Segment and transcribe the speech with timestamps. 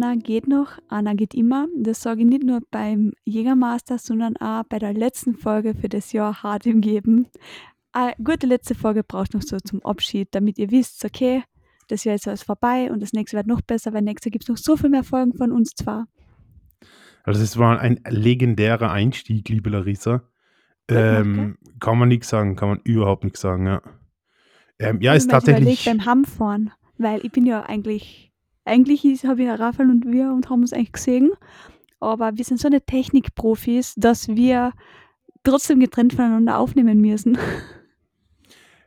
[0.00, 1.66] Anna geht noch, Anna geht immer.
[1.76, 6.12] Das sage ich nicht nur beim Jägermaster, sondern auch bei der letzten Folge für das
[6.12, 7.26] Jahr hart im Geben.
[7.90, 11.42] Eine gute letzte Folge braucht noch so zum Abschied, damit ihr wisst, okay,
[11.88, 14.48] das Jahr ist alles vorbei und das nächste wird noch besser, weil nächstes gibt es
[14.48, 16.06] noch so viel mehr Folgen von uns zwar.
[17.24, 20.22] Also es war ein legendärer Einstieg, liebe Larissa.
[20.88, 23.82] Ähm, kann man nichts sagen, kann man überhaupt nichts sagen, ja.
[24.78, 25.86] Ähm, ja, ist tatsächlich.
[25.86, 28.27] beim Hammfahren, weil ich bin ja eigentlich,
[28.68, 31.30] eigentlich habe ich Raphael und wir und haben uns eigentlich gesehen,
[32.00, 34.72] aber wir sind so eine Technikprofis, dass wir
[35.42, 37.38] trotzdem getrennt voneinander aufnehmen müssen.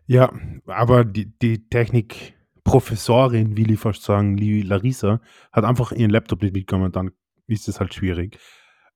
[0.07, 0.33] Ja,
[0.65, 5.21] aber die, die Technikprofessorin, will ich fast sagen, die Larissa,
[5.53, 7.11] hat einfach ihren Laptop nicht mitgenommen, dann
[7.47, 8.37] ist es halt schwierig.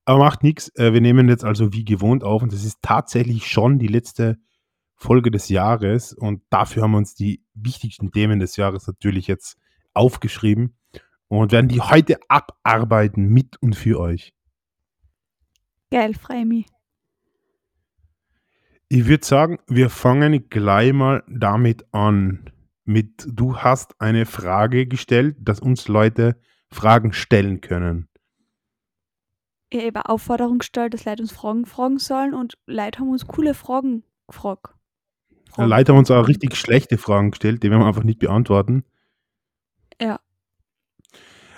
[0.04, 0.76] Aber macht nichts.
[0.76, 4.38] Äh, wir nehmen jetzt also wie gewohnt auf und das ist tatsächlich schon die letzte
[4.98, 9.58] Folge des Jahres und dafür haben wir uns die wichtigsten Themen des Jahres natürlich jetzt
[9.96, 10.78] aufgeschrieben
[11.28, 14.34] und werden die heute abarbeiten mit und für euch.
[15.92, 16.66] Geil, freue mich.
[18.88, 22.52] Ich würde sagen, wir fangen gleich mal damit an.
[22.88, 28.08] Mit du hast eine Frage gestellt, dass uns Leute Fragen stellen können
[29.76, 33.54] ja, eben Aufforderung gestellt, dass Leute uns Fragen fragen sollen und Leute haben uns coole
[33.54, 34.74] Fragen gefragt.
[35.58, 38.84] Ja, Leute haben uns auch richtig schlechte Fragen gestellt, die wir einfach nicht beantworten.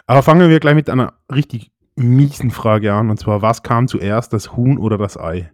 [0.08, 4.32] Aber fangen wir gleich mit einer richtig miesen Frage an, und zwar, was kam zuerst,
[4.32, 5.52] das Huhn oder das Ei?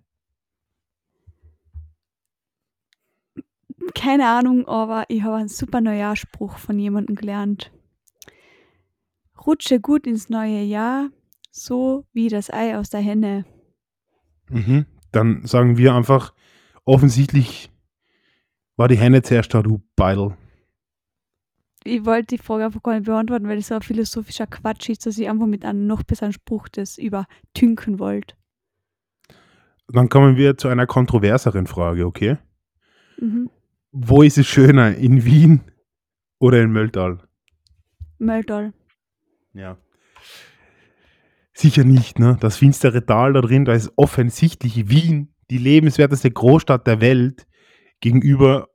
[3.96, 7.72] Keine Ahnung, aber ich habe einen super Neujahrspruch von jemandem gelernt.
[9.46, 11.09] Rutsche gut ins neue Jahr,
[11.52, 13.46] so wie das Ei aus der Henne.
[14.50, 14.86] Mhm.
[15.12, 16.34] Dann sagen wir einfach,
[16.86, 17.72] offensichtlich
[18.76, 20.38] war die Henne zuerst da, du Beidel.
[21.86, 25.06] Ich wollte die Frage einfach gar nicht beantworten, weil das so ein philosophischer Quatsch ist,
[25.06, 28.35] dass ich einfach mit einem noch besseren Spruch das übertünken wollte.
[29.90, 32.38] Dann kommen wir zu einer kontroverseren Frage, okay?
[33.19, 33.50] Mhm.
[33.91, 35.62] Wo ist es schöner, in Wien
[36.40, 37.19] oder in Mölltal?
[38.18, 38.74] Mölltal.
[39.53, 39.78] Ja.
[41.53, 42.38] Sicher nicht, ne?
[42.40, 47.46] Das finstere Tal da drin, da ist offensichtlich Wien, die lebenswerteste Großstadt der Welt,
[48.00, 48.69] gegenüber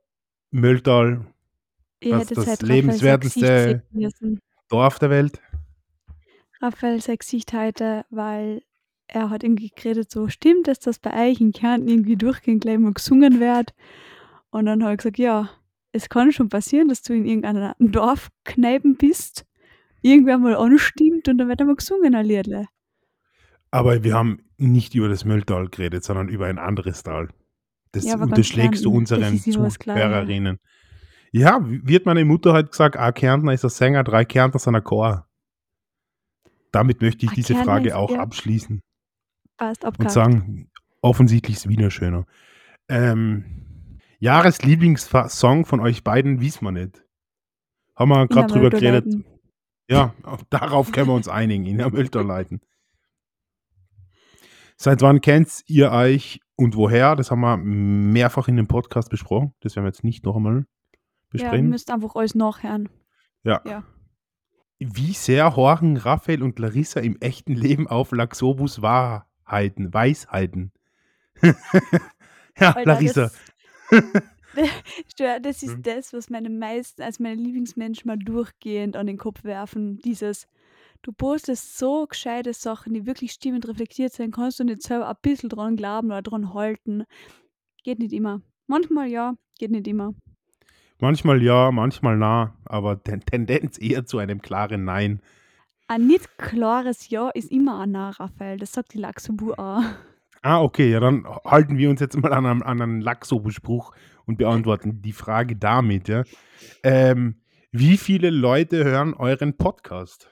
[0.51, 1.25] Mölltal,
[2.01, 3.83] das, das halt lebenswerteste
[4.69, 5.41] Dorf der Welt.
[6.61, 8.61] Raphael sein Gesicht heute, weil
[9.07, 12.77] er hat irgendwie geredet, so stimmt es, dass bei euch in Kärnten irgendwie durchgehend gleich
[12.77, 13.73] mal gesungen wird.
[14.51, 15.49] Und dann habe ich gesagt, ja,
[15.91, 19.45] es kann schon passieren, dass du in irgendeiner Dorfkneipen bist
[20.01, 22.67] irgendwer mal anstimmt und dann wird einmal gesungen, ein Liedle.
[23.71, 27.29] Aber wir haben nicht über das Mülltal geredet, sondern über ein anderes Tal.
[27.91, 30.55] Das ja, unterschlägst du unseren Zuhörerinnen.
[30.55, 30.61] Ja,
[31.31, 34.83] wie hat meine Mutter halt gesagt, ein Kärntner ist ein Sänger, drei Kärntner sind ein
[34.83, 35.27] Chor.
[36.71, 38.19] Damit möchte ich a diese Kärntner Frage auch ja.
[38.19, 38.81] abschließen.
[39.57, 42.25] Passt, und sagen, offensichtlich ist Wiener schöner.
[42.87, 47.03] Ähm, Jahreslieblingssong von euch beiden wies man nicht.
[47.95, 49.05] Haben wir gerade drüber geredet.
[49.89, 50.13] Ja,
[50.49, 52.61] darauf können wir uns einigen, in der Müllterleiten.
[54.77, 57.15] Seit wann kennt ihr euch und woher?
[57.15, 59.53] Das haben wir mehrfach in dem Podcast besprochen.
[59.59, 60.65] Das werden wir jetzt nicht noch einmal
[61.29, 61.57] besprechen.
[61.57, 62.89] Ja, ihr müsst einfach alles nachhören.
[63.43, 63.61] Ja.
[63.65, 63.83] ja.
[64.79, 70.71] Wie sehr horchen Raphael und Larissa im echten Leben auf Laxobus Wahrheiten, Weisheiten?
[71.41, 73.31] ja, Alter, Larissa.
[75.41, 75.83] das ist mhm.
[75.83, 79.99] das, was meine meisten, als meine Lieblingsmenschen mal durchgehend an den Kopf werfen.
[79.99, 80.47] Dieses,
[81.01, 85.15] du postest so gescheite Sachen, die wirklich stimmend reflektiert sind, kannst du nicht selber ein
[85.21, 87.03] bisschen dran glauben oder dran halten.
[87.83, 88.41] Geht nicht immer.
[88.67, 90.13] Manchmal ja, geht nicht immer.
[90.99, 95.21] Manchmal ja, manchmal na, aber Ten Tendenz eher zu einem klaren Nein.
[95.87, 98.59] Ein nicht klares Ja ist immer ein Na, Raphael.
[98.59, 99.81] Das sagt die Laxobu auch.
[100.41, 103.93] Ah, okay, ja, dann halten wir uns jetzt mal an einem, an einem Laxobu-Spruch
[104.25, 106.23] und beantworten die Frage damit, ja.
[106.83, 107.41] Ähm,
[107.71, 110.29] wie viele Leute hören euren Podcast?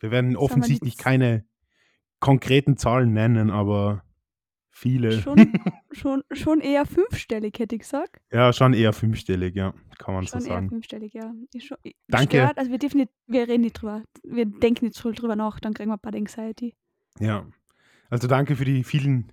[0.00, 1.44] Wir werden offensichtlich keine
[2.18, 4.02] konkreten Zahlen nennen, aber
[4.70, 5.12] viele.
[5.20, 5.52] Schon,
[5.92, 8.20] schon, schon eher fünfstellig, hätte ich gesagt.
[8.30, 10.66] Ja, schon eher fünfstellig, ja, kann man schon so sagen.
[10.66, 11.32] Eher fünfstellig, ja.
[11.58, 11.76] Schon,
[12.08, 12.38] Danke.
[12.38, 15.60] Stört, also wir dürfen nicht, wir reden nicht drüber, wir denken nicht so drüber nach,
[15.60, 16.74] dann kriegen wir ein paar Anxiety.
[17.18, 17.46] Ja,
[18.10, 19.32] also danke für die vielen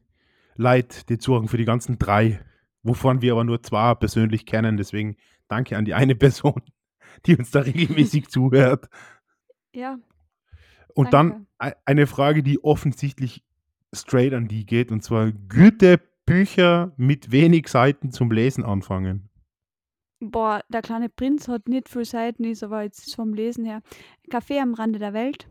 [0.55, 2.39] Leute, die zuhören, für die ganzen drei,
[2.83, 4.77] wovon wir aber nur zwei persönlich kennen.
[4.77, 5.15] Deswegen
[5.47, 6.61] danke an die eine Person,
[7.25, 8.89] die uns da regelmäßig zuhört.
[9.73, 9.97] Ja,
[10.99, 11.45] und Danke.
[11.57, 13.43] dann eine Frage, die offensichtlich
[13.93, 19.29] straight an die geht, und zwar gute Bücher mit wenig Seiten zum Lesen anfangen.
[20.19, 23.81] Boah, der kleine Prinz hat nicht viel Seiten, ist aber jetzt vom Lesen her.
[24.29, 25.47] Café am Rande der Welt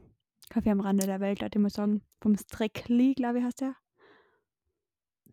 [0.48, 2.02] Kaffee am Rande der Welt, würde ich mal sagen.
[2.20, 3.74] Vom Streckli, glaube ich, heißt der.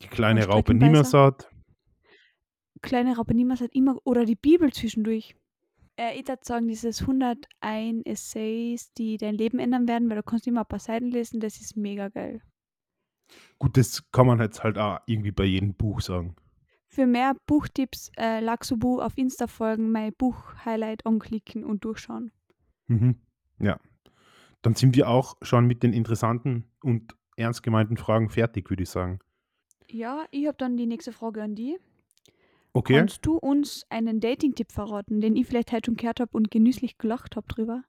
[0.01, 0.73] Die kleine Raupe.
[0.73, 1.49] Niemerssaat.
[2.81, 5.35] Kleine Raupe niemals hat immer oder die Bibel zwischendurch.
[5.97, 10.45] Äh, ich würde sagen, dieses 101 Essays, die dein Leben ändern werden, weil du kannst
[10.45, 12.41] immer ein paar Seiten lesen, das ist mega geil.
[13.59, 16.35] Gut, das kann man jetzt halt auch irgendwie bei jedem Buch sagen.
[16.87, 22.31] Für mehr Buchtipps, äh, Laxubu auf Insta folgen, mein Buch-Highlight anklicken und durchschauen.
[22.87, 23.15] Mhm.
[23.59, 23.79] Ja.
[24.61, 28.89] Dann sind wir auch schon mit den interessanten und ernst gemeinten Fragen fertig, würde ich
[28.89, 29.19] sagen.
[29.89, 31.77] Ja, ich habe dann die nächste Frage an die.
[32.73, 32.97] Okay?
[32.97, 36.97] Kannst du uns einen Dating-Tipp verraten, den ich vielleicht heute schon gehört habe und genüsslich
[36.97, 37.83] gelacht habe drüber?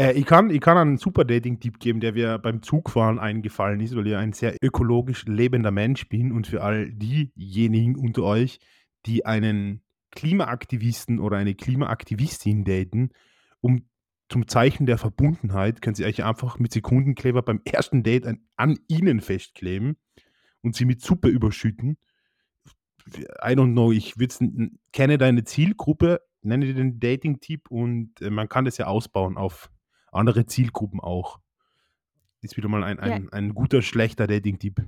[0.00, 3.94] Äh, ich kann ich kann einen super Dating-Tipp geben, der mir beim Zugfahren eingefallen ist,
[3.94, 8.60] weil ich ein sehr ökologisch lebender Mensch bin und für all diejenigen unter euch,
[9.04, 13.10] die einen Klimaaktivisten oder eine Klimaaktivistin daten,
[13.60, 13.86] um
[14.30, 18.78] zum Zeichen der Verbundenheit können sie euch einfach mit Sekundenkleber beim ersten Date an an
[18.88, 19.96] ihnen festkleben
[20.62, 21.98] und sie mit Suppe überschütten.
[23.44, 24.14] I don't know, ich
[24.92, 29.68] kenne deine Zielgruppe, nenne dir den Dating-Tipp und, äh, man kann das ja ausbauen auf
[30.12, 31.40] andere Zielgruppen auch.
[32.42, 33.14] Ist wieder mal ein Ja.
[33.16, 34.82] ein ein guter, schlechter Dating-Tipp.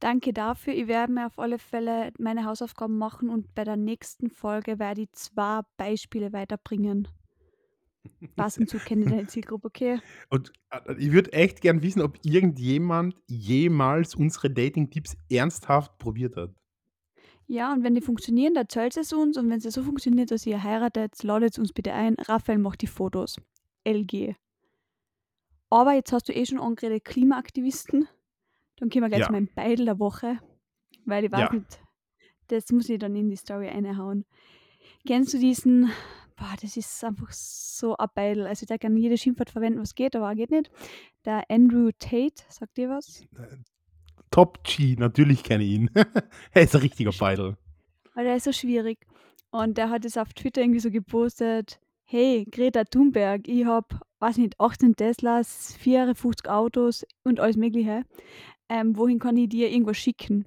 [0.00, 0.74] Danke dafür.
[0.74, 5.02] Ich werde mir auf alle Fälle meine Hausaufgaben machen und bei der nächsten Folge werde
[5.02, 7.08] ich 2 Beispiele weiterbringen.
[8.36, 9.98] Passend zu kenne deine Zielgruppe, okay?
[10.28, 16.54] Und, äh, ich würde echt gern wissen, ob irgendjemand jemals unsere Dating-Tipps ernsthaft probiert hat.
[17.46, 20.46] Ja, und wenn die funktionieren, dann erzählt es uns und wenn es so funktioniert, dass
[20.46, 22.16] ihr heiratet, ladet uns bitte ein.
[22.18, 23.36] Raphael macht die Fotos.
[23.84, 24.34] LG.
[25.70, 28.08] Aber jetzt hast du eh schon angeredet, Klimaaktivisten.
[28.76, 29.26] Dann kommen wir gleich Ja.
[29.26, 30.38] zu meinem Beidel der Woche,
[31.04, 31.52] weil ich weiß Ja.
[31.52, 31.80] nicht,
[32.48, 34.24] das muss ich dann in die Story reinhauen.
[35.06, 35.90] Kennst du diesen
[36.36, 38.46] boah, das ist einfach so ein Beidel.
[38.46, 40.68] Also, der kann jedes Schimpfwort verwenden, was geht, aber er geht nicht.
[41.24, 43.24] Der Andrew Tate, sagt dir was?
[44.30, 45.90] Top G, natürlich kenne ich ihn.
[46.52, 47.56] Er ist ein richtiger Beidel.
[48.14, 49.06] Weil der ist so schwierig.
[49.52, 54.38] Und der hat es auf Twitter irgendwie so gepostet: „Hey, Greta Thunberg, ich habe, weiß
[54.38, 58.04] nicht, 18 Teslas, 54 Autos und alles Mögliche.
[58.68, 60.46] Ähm, wohin kann ich dir irgendwas schicken?“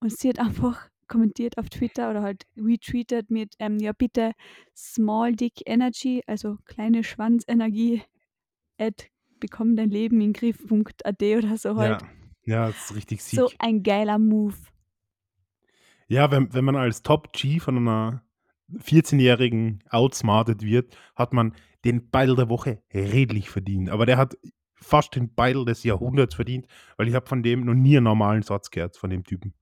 [0.00, 4.32] Und sie hat einfach kommentiert auf Twitter oder halt retweetet mit, ähm: „Ja, bitte
[4.76, 8.02] Small Dick Energy, also kleine Schwanzenergie
[8.78, 9.08] at
[9.40, 11.98] bekomm dein Leben in Griff.at“ oder so halt.
[11.98, 12.10] Ja,
[12.44, 13.58] ja, das ist richtig So sick.
[13.58, 14.56] ein geiler Move.
[16.08, 18.23] Ja, wenn wenn man als Top G von einer
[18.72, 23.90] 14-Jährigen outsmartet wird, hat man den Beidel der Woche redlich verdient.
[23.90, 24.36] Aber der hat
[24.74, 26.66] fast den Beidel des Jahrhunderts verdient,
[26.96, 29.54] weil ich habe von dem noch nie einen normalen Satz gehört, von dem Typen.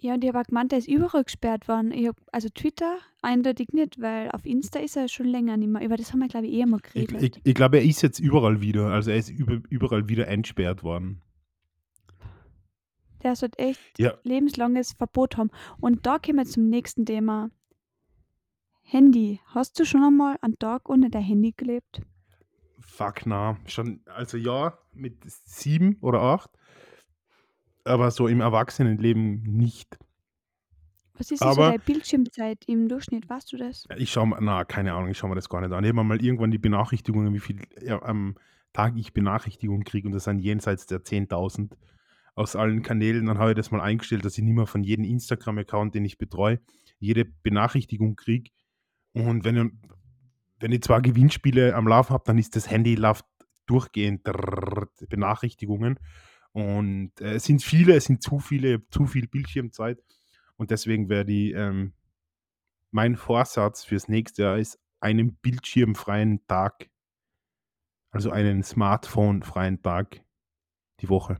[0.00, 1.90] Ja, und ich habe auch gemeint, der ist überall gesperrt worden.
[1.90, 5.82] Ich habe also Twitter eindeutig nicht, weil auf Insta ist er schon länger nicht mehr.
[5.84, 7.36] Über das haben wir, glaube ich, eh mal Ich geredet.
[7.36, 8.86] ich ich glaube, er ist jetzt überall wieder.
[8.90, 11.22] Also, er ist über überall wieder entsperrt worden.
[13.24, 14.14] Der sollte echt Ja.
[14.22, 15.50] lebenslanges Verbot haben.
[15.80, 17.50] Und da kommen wir zum nächsten Thema.
[18.90, 19.40] Handy.
[19.48, 22.00] Hast du schon einmal einen Tag ohne dein Handy gelebt?
[22.80, 23.58] Fuck, na.
[23.66, 26.50] Schon also ja, mit 7 oder 8.
[27.84, 29.98] Aber so im Erwachsenenleben nicht.
[31.18, 33.28] Was ist denn so Aber deine Bildschirmzeit im Durchschnitt?
[33.28, 33.84] Weißt du das?
[33.96, 35.84] ich schaue mir na, keine Ahnung, ich schaue mir das gar nicht an.
[35.84, 38.36] Ich habe mal irgendwann die Benachrichtigungen, wie viel, ja, am
[38.72, 41.72] Tag ich Benachrichtigungen kriege und das sind jenseits der 10.000
[42.34, 43.26] aus allen Kanälen.
[43.26, 46.16] Dann habe ich das mal eingestellt, dass ich nicht mehr von jedem Instagram-Account, den ich
[46.16, 46.60] betreue,
[46.98, 48.50] jede Benachrichtigung kriege.
[49.12, 49.72] Und wenn ich
[50.60, 53.24] wenn ich 2 Gewinnspiele am Laufen habe, dann ist das Handy läuft
[53.66, 54.24] durchgehend
[55.08, 56.00] Benachrichtigungen.
[56.52, 59.98] Und, äh, es sind viele, es sind zu viele, zu viel Bildschirmzeit.
[60.56, 61.92] Und deswegen werde ich, ähm
[62.90, 66.88] mein Vorsatz fürs nächste Jahr ist, einen bildschirmfreien Tag
[68.10, 70.22] also einen smartphonefreien Tag
[71.00, 71.38] die Woche.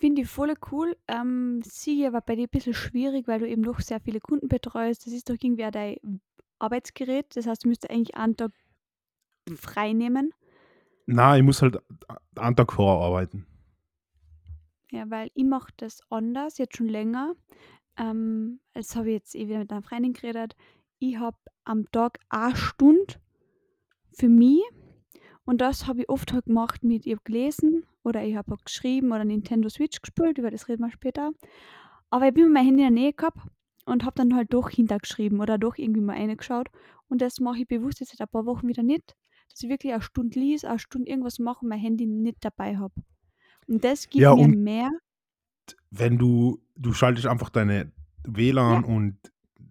[0.00, 0.96] Finde ich voll cool.
[1.08, 4.48] Ähm, ich aber bei dir ein bisschen schwierig, weil du eben doch sehr viele Kunden
[4.48, 5.06] betreust.
[5.06, 6.20] Das ist doch irgendwie auch dein
[6.58, 7.36] Arbeitsgerät.
[7.36, 8.52] Das heißt, du müsstest eigentlich einen Tag
[9.54, 10.32] frei nehmen.
[11.04, 11.78] Na, ich muss halt
[12.36, 13.46] einen Tag vorher arbeiten.
[14.90, 17.34] Ja, weil ich mache das anders, jetzt schon länger.
[17.98, 20.56] Ähm, das habe ich jetzt eh wieder mit einer Freundin geredet.
[20.98, 23.14] Ich habe am Tag eine Stunde
[24.12, 24.62] für mich
[25.50, 28.64] und das habe ich oft halt gemacht mit ich habe gelesen oder ich habe halt
[28.64, 31.32] geschrieben oder Nintendo Switch gespielt, über das reden wir später.
[32.10, 33.38] Aber ich habe immer mein Handy in der Nähe gehabt
[33.86, 36.68] und habe dann halt doch hintergeschrieben oder doch irgendwie mal reingeschaut
[37.08, 39.16] und das mache ich bewusst jetzt seit ein paar Wochen wieder nicht,
[39.50, 42.78] dass ich wirklich eine Stunde lese, eine Stunde irgendwas mache und mein Handy nicht dabei
[42.78, 42.94] habe.
[43.68, 44.90] Und das gibt Ja, mir mehr
[45.90, 47.92] wenn du du schaltest einfach deine
[48.64, 48.82] Ja.
[48.82, 49.18] WLAN und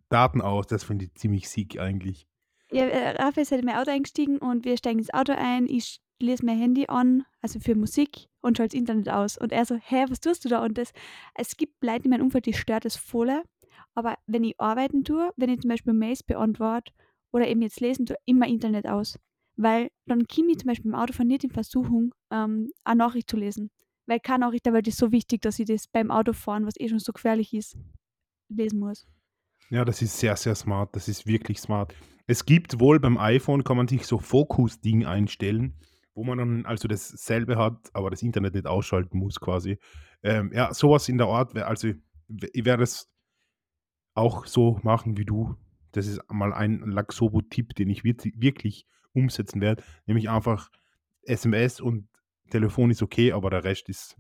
[0.10, 2.28] Daten aus, das finde ich ziemlich sick eigentlich.
[2.72, 5.68] Ja, äh, Raphael ist halt in mein Auto eingestiegen und wir steigen ins Auto ein.
[5.68, 9.38] Ich lese mein Handy an, also für Musik und schalte das Internet aus.
[9.38, 10.92] Und er so: „Hä, was tust du da?“ Und das
[11.36, 13.42] es gibt Leute in meinem Umfeld, die stört das voll.
[13.96, 16.92] Aber wenn ich arbeiten tue, wenn ich zum Beispiel Mails beantworte
[17.32, 19.18] oder eben jetzt lesen tue, immer Internet aus.
[19.58, 23.36] Weil dann komme ich zum Beispiel im Autofahren nicht in Versuchung, ähm, eine Nachricht zu
[23.38, 23.72] lesen.
[24.06, 26.88] Weil keine Nachricht der Welt ist so wichtig, dass ich das beim Autofahren, was eh
[26.88, 27.78] schon so gefährlich ist,
[28.50, 29.08] lesen muss.
[29.70, 30.96] Ja, das ist sehr, sehr smart.
[30.96, 31.94] Das ist wirklich smart.
[32.26, 35.76] Es gibt wohl beim iPhone kann man sich so Fokus-Ding einstellen,
[36.14, 39.78] wo man dann also dasselbe hat, aber das Internet nicht ausschalten muss quasi.
[40.24, 43.10] Ähm, ja, sowas in der Art wäre also ich werde es
[44.14, 45.56] auch so machen wie du.
[45.92, 50.70] Das ist mal ein Laxobo-Tipp, den ich wirklich umsetzen werde, nämlich einfach
[51.24, 52.08] SMS und
[52.52, 54.16] Telefon ist okay, aber der Rest ist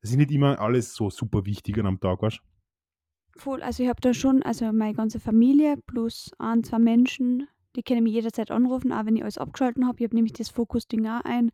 [0.00, 2.40] es ist nicht immer alles so super wichtig am Tag, weißt
[3.38, 7.84] Voll, also ich habe da schon also meine ganze Familie plus ein, 2 Menschen, die
[7.84, 9.98] können mich jederzeit anrufen, auch wenn ich alles abgeschalten habe.
[10.00, 11.52] Ich habe nämlich das Fokus-Ding auch ein,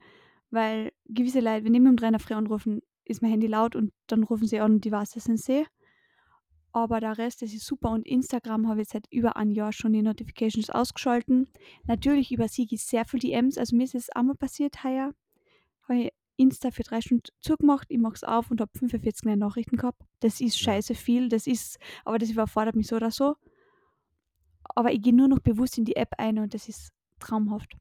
[0.50, 3.48] weil gewisse Leute, wenn die mich um 3 in der Früh anrufen, ist mein Handy
[3.48, 5.66] laut und dann rufen sie an und ich weiß, das sind sie.
[6.72, 9.92] Aber der Rest, das ist super und Instagram habe ich seit über einem Jahr schon
[9.92, 11.50] die Notifications ausgeschalten.
[11.86, 15.12] Natürlich übersiege ich sehr viel DMs, also mir ist es einmal passiert heuer,
[15.86, 19.36] habe ich Insta für 3 Stunden zugemacht, ich mache es auf und habe 45 neue
[19.36, 20.02] Nachrichten gehabt.
[20.20, 23.36] Das ist scheiße viel, das ist aber das überfordert mich so oder so.
[24.74, 27.76] Aber ich gehe nur noch bewusst in die App ein und das ist traumhaft.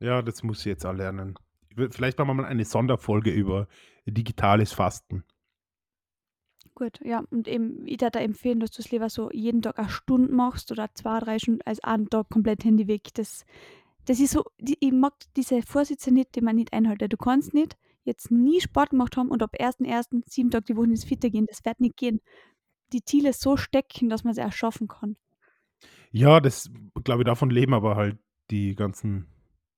[0.00, 1.36] Ja, das muss ich jetzt auch lernen.
[1.90, 3.68] Vielleicht machen wir mal eine Sonderfolge über
[4.06, 5.24] digitales Fasten.
[6.74, 9.92] Gut, ja, und eben, ich würde da empfehlen, dass du's lieber so jeden Tag 1
[9.92, 13.08] Stunde machst oder 2, 3 Stunden als einen Tag komplett Handy weg.
[13.14, 13.44] Das
[14.06, 17.00] das ist so ich mag diese Vorsätze nicht, die man nicht einhält.
[17.12, 20.22] Du kannst nicht jetzt nie Sport gemacht haben und ab 1.1.
[20.26, 21.46] 7 Tage die Woche ins Fitte gehen.
[21.46, 22.20] Das wird nicht gehen.
[22.92, 25.16] Die Ziele so stecken, dass man's auch schaffen kann.
[26.10, 26.70] Ja, das
[27.04, 28.18] glaube ich, davon leben aber halt
[28.50, 29.28] die ganzen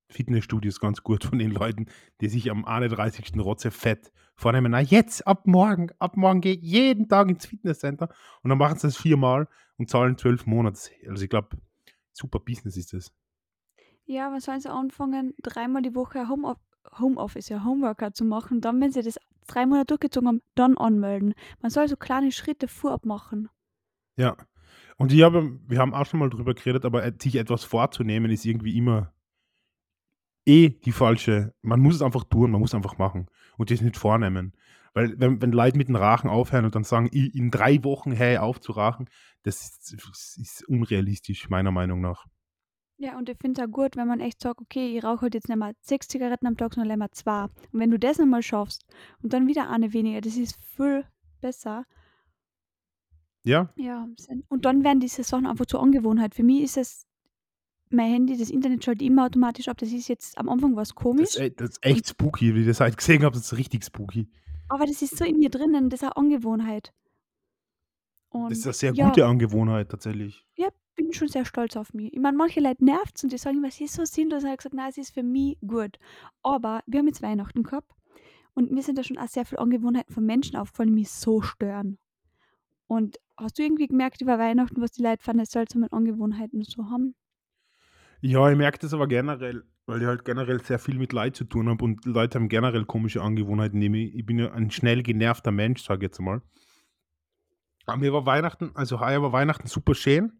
[0.09, 1.87] Fitnessstudios ganz gut von den Leuten,
[2.21, 3.39] die sich am 31.
[3.39, 8.09] rotzefett vornehmen: „Na jetzt, ab morgen ab morgen gehe ich jeden Tag ins Fitnesscenter.“
[8.43, 11.57] Und dann machen sie das viermal und zahlen 12 Monats also ich glaube,
[12.11, 13.11] super Business ist das.
[14.07, 16.59] Ja, aber sollen sie anfangen, dreimal die Woche Homeoff
[16.99, 18.61] Homeoffice, ja, Homeworkout zu machen.
[18.61, 21.33] Dann, wenn sie das 3 Monate durchgezogen haben, dann anmelden.
[21.61, 23.49] Man soll so kleine Schritte vorab machen.
[24.17, 24.35] Ja.
[24.97, 28.31] Und ich habe wir haben auch schon mal drüber geredet, aber, äh, sich etwas vorzunehmen
[28.31, 29.13] ist irgendwie immer
[30.47, 33.27] eh die falsche man muss es einfach tun, man muss einfach machen
[33.57, 34.53] und das nicht vornehmen.
[34.93, 38.17] Weil wenn wenn Leute mit dem Rauchen aufhören und dann sagen: „I in 3 Wochen
[38.17, 39.09] höre ich auf zu rauchen“,
[39.43, 39.61] das
[39.91, 42.25] ist ist unrealistisch meiner Meinung nach.
[42.99, 45.33] Ja, und ich finde es auch gut, wenn man echt sagt: „Okay, ich rauche halt
[45.33, 48.19] jetzt nicht mehr 6 Zigaretten am Tag, sondern gleich mal 2.“ Und wenn du das
[48.19, 48.85] einmal schaffst
[49.21, 51.05] und dann wieder eine weniger, das ist viel
[51.41, 51.85] besser.
[53.45, 53.75] Ja.
[53.77, 54.07] Ja,
[54.47, 56.33] und dann werden diese Sachen einfach zur Angewohnheit.
[56.33, 57.05] Für mich ist es
[57.89, 59.77] mein Handy, das Internet schalte ich immer automatisch ab.
[59.79, 60.75] Das ist jetzt am Anfang
[61.17, 63.35] Das ist komisch e das ist und echt spooky, wie ich das heute gesehen habe,
[63.37, 64.27] das ist richtig spooky.
[64.69, 66.91] aber das ist so in mir drinnen, das ist eine Angewohnheit.
[68.47, 70.45] Das ist Und 'ne sehr ja gute Angewohnheit tatsächlich.
[70.57, 72.13] ja, bin schon sehr stolz auf mich.
[72.13, 74.57] Ich meine, manche Leute nervt's und die sagen immer: „Es ist so sinnlos.“ habe ich
[74.57, 75.97] gesagt: „Nein, es ist für mich gut.“
[76.43, 77.91] Aber wir haben jetzt Weihnachten gehabt
[78.55, 81.41] und mir sind da schon auch sehr viele Angewohnheiten von Menschen aufgefallen, die mich so
[81.41, 81.99] stören.
[82.87, 86.89] Und hast du irgendwie gemerkt über Weihnachten, was die Leute von den seltsamen Angewohnheiten so
[86.89, 87.15] haben?
[88.21, 91.43] Ja, ich merke das aber generell, weil ich halt generell sehr viel mit Leid zu
[91.45, 95.83] tun habe und Leute haben generell komische Angewohnheiten, ich bin ja ein schnell genervter Mensch,
[95.83, 96.41] sage ich jetzt mal.
[97.87, 100.39] Bei mir war Weihnachten also heuer war Weihnachten super schön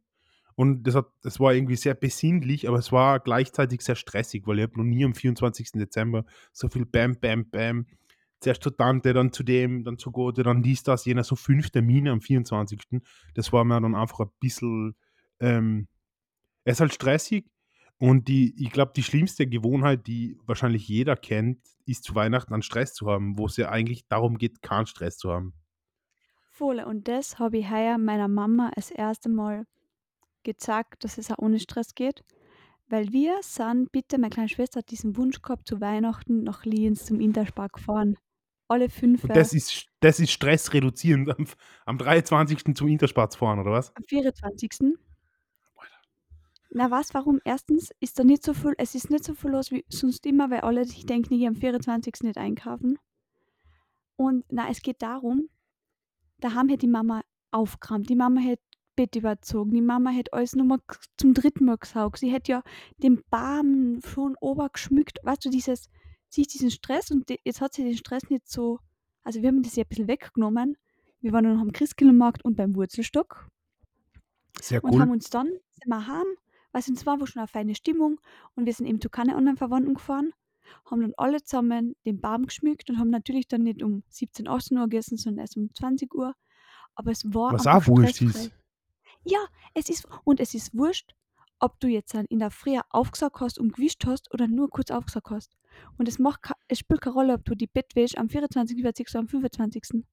[0.55, 4.59] und das hat das war irgendwie sehr besinnlich, aber es war gleichzeitig sehr stressig, weil
[4.59, 5.74] ich habe noch nie am 24.
[5.74, 7.88] Dezember so viel Bam, Bam, Bam.
[8.39, 11.71] Zuerst zur Tante, dann zu dem, dann zu Gotte, dann dies, das, jener, so 5
[11.71, 12.79] Termine am 24.
[13.33, 14.95] Das war mir dann einfach ein bisschen,
[15.39, 15.88] ähm
[16.63, 17.45] es ist halt stressig
[17.97, 22.62] und die ich glaube, die schlimmste Gewohnheit, die wahrscheinlich jeder kennt, ist zu Weihnachten dann
[22.62, 25.53] Stress zu haben, wo's ja eigentlich darum geht, keinen Stress zu haben.
[26.50, 29.65] Voll und das habe ich heuer meiner Mama das erste Mal
[30.45, 32.23] gezeigt, dass es auch ohne Stress geht,
[32.87, 37.05] weil wir sind bitte meine kleine Schwester hat diesen Wunsch gehabt, zu Weihnachten nach Lienz
[37.05, 38.17] zum Interspar gefahren.
[38.67, 41.45] Alle Und das ist das ist stressreduzierend am
[41.85, 42.75] am 23.
[42.75, 43.95] zum Interspar zu fahren oder was?
[43.95, 44.71] Am 24.
[45.75, 45.95] Alter.
[46.71, 47.39] Na, weißt warum?
[47.45, 47.65] 1.
[47.99, 50.61] ist da nicht so viel es ist nicht so viel los wie sonst immer, weil
[50.61, 52.21] alle sich denken, ich am 24.
[52.21, 52.97] nicht einkaufen.
[54.15, 55.49] Und na, es geht darum,
[56.39, 57.21] daheim hätte die Mama
[57.51, 58.09] aufgeräumt.
[58.09, 58.63] Die Mama hätte
[58.95, 59.73] Bett überzogen.
[59.73, 62.19] Die Mama hätte alles noch mal g zum dritten Mal gesaugt.
[62.19, 62.63] Sie hätte ja
[62.97, 65.19] den Baum schon obergeschmückt.
[65.23, 65.89] Weißt du, dieses
[66.29, 68.79] sich diesen Stress und d jetzt hat sie den Stress nicht so
[69.25, 70.77] also, wir haben das ihr ein bisschen weggenommen.
[71.19, 73.49] Wir waren dann noch am Christkindlmarkt und beim Wurzelstock
[74.61, 75.01] Sehr und cool.
[75.01, 76.27] haben uns dann sind wir heim
[76.73, 78.19] du, es war schon eine feine Stimmung
[78.55, 80.33] und wir sind eben zu keine anderen Verwandten gefahren,
[80.85, 84.77] haben dann alle zusammen den Baum geschmückt und haben natürlich dann nicht um 17, 18
[84.77, 86.35] Uhr gegessen, sondern erst um 20 Uhr.
[86.93, 88.51] Aber es war Was auch wurscht ist.
[89.25, 89.39] Ja,
[89.74, 91.13] es ist, und es ist wurscht,
[91.60, 94.91] ob du jetzt dann in der Früh aufgesagt hast und gewischt hast oder nur kurz
[94.91, 95.58] aufgesagt hast.
[95.98, 99.10] Und es, macht, es spielt keine Rolle, ob du die Bett wäschst am 24., 40.
[99.10, 100.03] oder am 25.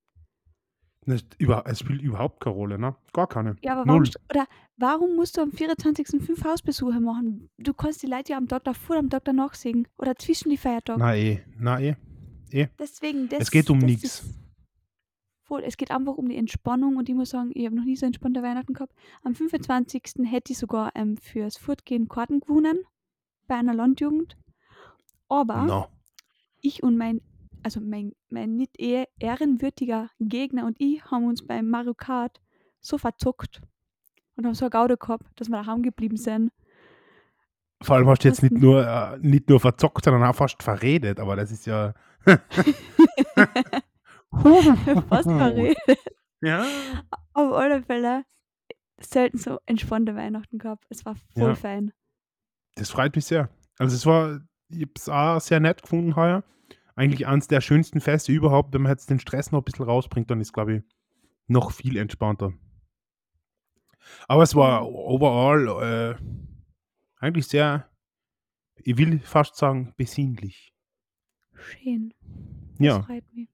[1.04, 2.95] Das über es spielt überhaupt keine Rolle, ne?
[3.12, 3.57] Gar keine.
[3.62, 4.07] Ja, aber warum, Null.
[4.07, 6.23] st- oder warum musst du am 24.
[6.25, 7.50] fünf Hausbesuche machen?
[7.59, 10.57] Du kannst die Leute ja am Tag davor, am Tag danach sehen oder zwischen die
[10.57, 11.00] Feiertage.
[11.00, 11.97] Na eh, na eh.
[12.78, 14.04] Deswegen, das, Es geht um das nichts.
[14.04, 14.25] ist
[15.52, 17.94] Voll, es geht einfach um die Entspannung und ich muss sagen, ich habe noch nie
[17.94, 18.94] so entspannte Weihnachten gehabt.
[19.23, 20.25] Am 25.
[20.25, 22.85] hätte ich sogar ähm, fürs Fortgehen Karten gewonnen
[23.49, 24.38] bei einer Landjugend.
[25.28, 25.88] Aber No.
[26.62, 27.21] ich und mein,
[27.62, 32.40] also mein, mein nicht eher ehrenwürdiger Gegner und ich haben uns beim Mario Kart
[32.80, 33.61] so verzockt
[34.37, 36.50] und haben so eine Gaude gehabt, dass wir daheim geblieben sind.
[37.82, 41.21] Vor allem hast du jetzt nicht nur, äh, nicht nur verzockt, sondern auch fast verredet,
[41.21, 41.92] aber das ist ja.
[45.08, 45.76] Fast verredet.
[46.40, 46.64] Ja.
[47.34, 48.24] Auf alle Fälle
[49.00, 50.84] selten so entspannte Weihnachten gehabt.
[50.88, 51.54] Es war voll Ja.
[51.54, 51.92] fein.
[52.76, 53.48] Das freut mich sehr.
[53.78, 56.42] Also es war, ich habe es auch sehr nett gefunden heuer.
[56.94, 58.72] Eigentlich eines der schönsten Feste überhaupt.
[58.74, 60.82] Wenn man jetzt den Stress noch ein bisschen rausbringt, dann ist, glaube ich,
[61.46, 62.52] noch viel entspannter.
[64.28, 66.22] Aber es war overall äh,
[67.16, 67.88] eigentlich sehr,
[68.76, 70.74] ich will fast sagen, besinnlich.
[71.54, 72.12] Schön.
[72.78, 73.48] Das Ja, freut mich.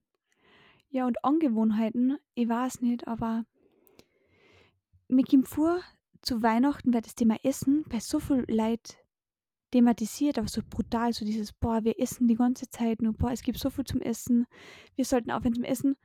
[0.90, 3.44] Ja, und Angewohnheiten, ich weiß nicht, aber
[5.08, 5.80] mir kommt vor,
[6.22, 8.98] zu Weihnachten wird das Thema Essen bei so viel Leid
[9.70, 13.42] thematisiert, aber so brutal, so dieses, boah, wir essen die ganze Zeit nur, boah, es
[13.42, 14.46] gibt so viel zum Essen,
[14.96, 15.96] wir sollten aufhören zum Essen.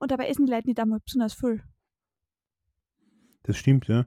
[0.00, 1.62] Und dabei essen die Leute nicht einmal besonders viel.
[3.44, 4.06] das stimmt, ja.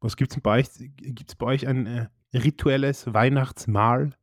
[0.00, 0.68] Was gibt es bei euch?
[0.76, 4.14] Gibt es bei euch ein äh, rituelles Weihnachtsmahl?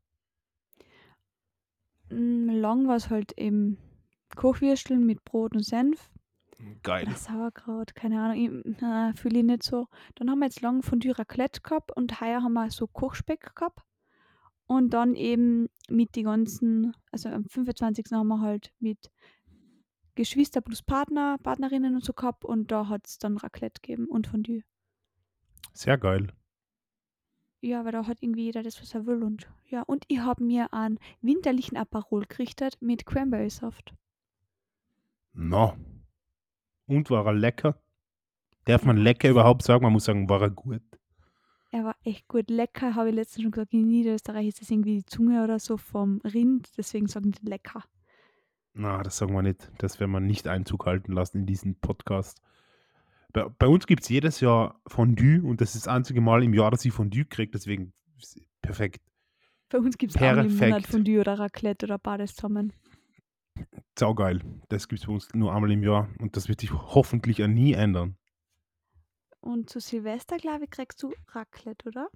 [2.09, 3.77] Mm, Lang war es halt eben
[4.35, 6.09] Kochwürsteln mit Brot und Senf.
[6.83, 7.07] Geil.
[7.07, 9.87] Oder Sauerkraut, keine Ahnung, ich, na, fühle ich nicht so.
[10.15, 13.79] Dann haben wir jetzt lang Fondue Raclette gehabt und heuer haben wir so Kochspeck gehabt.
[14.65, 18.05] Und dann eben mit die ganzen, also am 25.
[18.11, 19.11] haben wir halt mit
[20.15, 24.27] Geschwister plus Partner, Partnerinnen und so gehabt und da hat es dann Raclette gegeben und
[24.27, 24.63] Fondue.
[25.73, 26.27] Sehr geil.
[27.61, 29.83] Ja, weil da hat irgendwie jeder das, was er will und ja.
[29.83, 33.93] Und ich habe mir einen winterlichen Aperol gerichtet mit Cranberry-Saft.
[35.33, 35.75] No.
[36.87, 37.81] Und war er lecker?
[38.65, 39.83] Darf man lecker überhaupt sagen?
[39.83, 40.81] Man muss sagen, war er gut.
[41.71, 42.49] Er war echt gut.
[42.49, 43.73] Lecker, habe ich letztens schon gesagt.
[43.73, 47.83] In Niederösterreich ist das irgendwie die Zunge oder so vom Rind, deswegen sagen die lecker.
[48.73, 49.71] Na, das sagen wir nicht.
[49.77, 52.41] Das werden wir nicht Einzug halten lassen in diesen Podcast.
[53.33, 56.53] Bei, bei uns gibt es jedes Jahr Fondue und das ist das einzige Mal im
[56.53, 57.93] Jahr, dass ich Fondue kriege, deswegen
[58.61, 59.01] perfekt.
[59.69, 60.85] Bei uns gibt es einmal im Monat.
[60.85, 62.73] Fondue oder Raclette oder beides zusammen.
[64.01, 64.41] Saugeil.
[64.69, 67.47] Das gibt es bei uns nur einmal im Jahr und das wird sich hoffentlich ja
[67.47, 68.17] nie ändern.
[69.41, 72.09] Und zu Silvester, glaube ich, kriegst du Raclette, oder?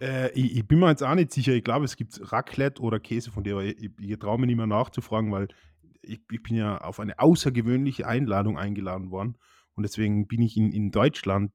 [0.00, 1.52] Äh, ich, ich bin mir jetzt auch nicht sicher.
[1.52, 4.56] Ich glaube, es gibt Raclette oder Käse von dir, aber ich, ich traue mir nicht
[4.56, 5.46] mehr nachzufragen, weil
[6.02, 9.38] ich, ich bin ja auf eine außergewöhnliche Einladung eingeladen worden.
[9.74, 11.52] Und deswegen bin ich in, in Deutschland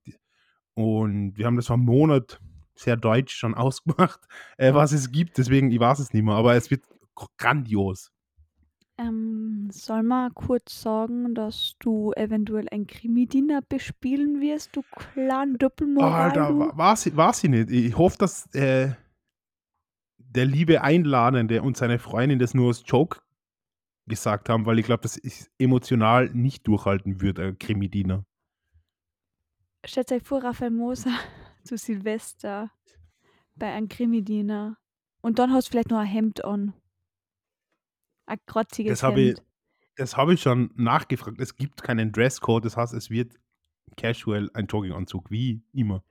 [0.74, 2.40] und wir haben das vor einem Monat
[2.76, 4.22] sehr deutsch schon ausgemacht,
[4.56, 5.38] äh, was es gibt.
[5.38, 6.86] Deswegen, ich weiß es nicht mehr, aber es wird
[7.38, 8.14] grandios.
[9.00, 16.32] Ähm, soll man kurz sagen, dass du eventuell ein Krimi-Dinner bespielen wirst, du kleinen Doppelmoral,
[16.32, 17.70] Alter, weiß ich, weiß ich nicht.
[17.70, 18.94] Ich hoffe, dass äh,
[20.18, 23.20] der liebe Einladende und seine Freundin das nur als Joke
[24.08, 28.26] gesagt haben, weil ich glaube, dass ich emotional nicht durchhalten würde, ein Krimi-Diener.
[29.86, 31.14] Stellt euch vor, Raphael Moser
[31.64, 32.72] zu Silvester
[33.56, 34.78] bei einem Krimi-Dinner.
[35.22, 36.74] Und dann hast du vielleicht noch ein Hemd an.
[38.28, 39.38] Ein kratziges Das habe ich,
[39.96, 41.40] das habe ich schon nachgefragt.
[41.40, 43.34] Es gibt keinen Dresscode, das heißt, es wird
[43.96, 46.04] casual ein Jogginganzug, wie immer.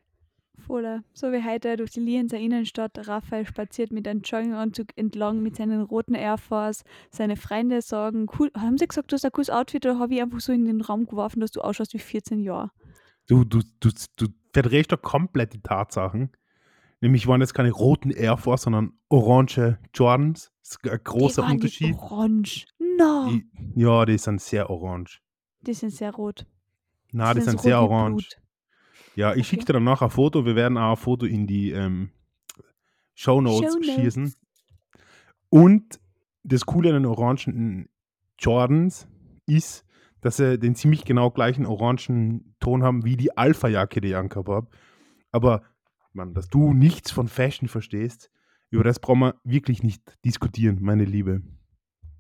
[0.59, 1.05] Voller.
[1.13, 3.07] So wie heute durch die Lienzer Innenstadt.
[3.07, 6.83] Raphael spaziert mit einem Jogginganzug entlang mit seinen roten Air Force.
[7.11, 10.23] Seine Freunde sagen, cool, haben sie gesagt, du hast ein cooles Outfit oder habe ich
[10.23, 12.71] einfach so in den Raum geworfen, dass du ausschaust wie 14 Jahre?
[13.29, 16.31] Du, du, du, du verdrehst da komplett die Tatsachen.
[17.01, 20.51] Nämlich waren jetzt keine roten Air Force, sondern orange Jordans.
[20.63, 21.89] Das ist ein großer die waren Unterschied.
[21.89, 22.67] Nicht orange.
[22.79, 23.29] No.
[23.31, 25.21] Die, ja, die sind sehr orange.
[25.61, 26.47] Die sind sehr rot.
[27.13, 28.29] Na, die sind so sehr orange.
[29.15, 29.45] Ja, ich Okay.
[29.45, 30.45] schicke dir dann nachher ein Foto.
[30.45, 32.11] Wir werden auch ein Foto in die ähm,
[33.15, 33.95] Show Notes Shownotes.
[33.95, 34.35] schießen.
[35.51, 36.01] Und
[36.43, 37.89] das Coole an den orangen
[38.39, 39.09] Jordans
[39.47, 39.85] ist,
[40.21, 44.49] dass sie den ziemlich genau gleichen orangen Ton haben wie die Alpha-Jacke, die ich angehabt
[44.49, 44.69] habe.
[45.33, 45.63] Aber
[46.17, 48.31] Mann, dass du nichts von Fashion verstehst,
[48.71, 51.43] über das brauchen wir wirklich nicht diskutieren, meine Liebe.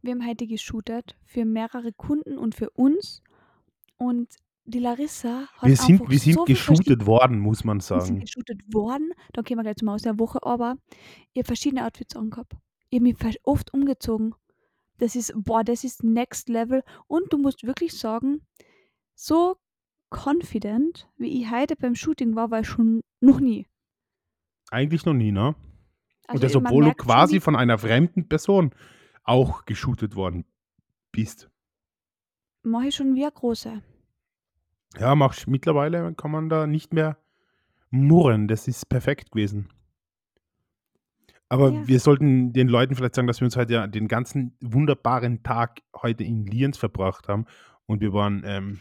[0.03, 3.23] Wir haben heute geshootet für mehrere Kunden und für uns.
[3.97, 4.29] Und
[4.65, 8.21] die Larissa hat Wir sind, wir sind so geshootet worden, muss man wir sind sagen.
[8.21, 9.13] geshootet worden.
[9.33, 10.77] Dann gehen wir gleich zum Aus der Woche, aber
[11.33, 12.53] ich habe verschiedene Outfits angehabt.
[12.91, 14.35] Ich habe mich oft umgezogen.
[14.99, 16.83] Das ist, boah, das ist next level.
[17.09, 18.47] Und du musst wirklich sagen,
[19.15, 19.57] so
[20.11, 23.67] confident, wie ich heute beim Shooting war, war ich schon noch nie.
[24.71, 25.55] Eigentlich noch nie, ne?
[26.29, 28.73] Und das, obwohl du quasi von einer fremden Person
[29.23, 30.45] auch geshootet worden
[31.13, 31.49] bist.
[32.63, 33.81] mache ich schon wie eine große.
[34.99, 37.17] Ja, machst mittlerweile kann man da nicht mehr
[37.91, 38.49] murren.
[38.49, 39.69] Das ist perfekt gewesen.
[41.49, 41.87] Aber Ja.
[41.87, 45.81] wir sollten den Leuten vielleicht sagen, dass wir uns heute ja den ganzen wunderbaren Tag
[45.95, 47.47] heute in Lienz verbracht haben.
[47.87, 48.81] Und wir waren ähm,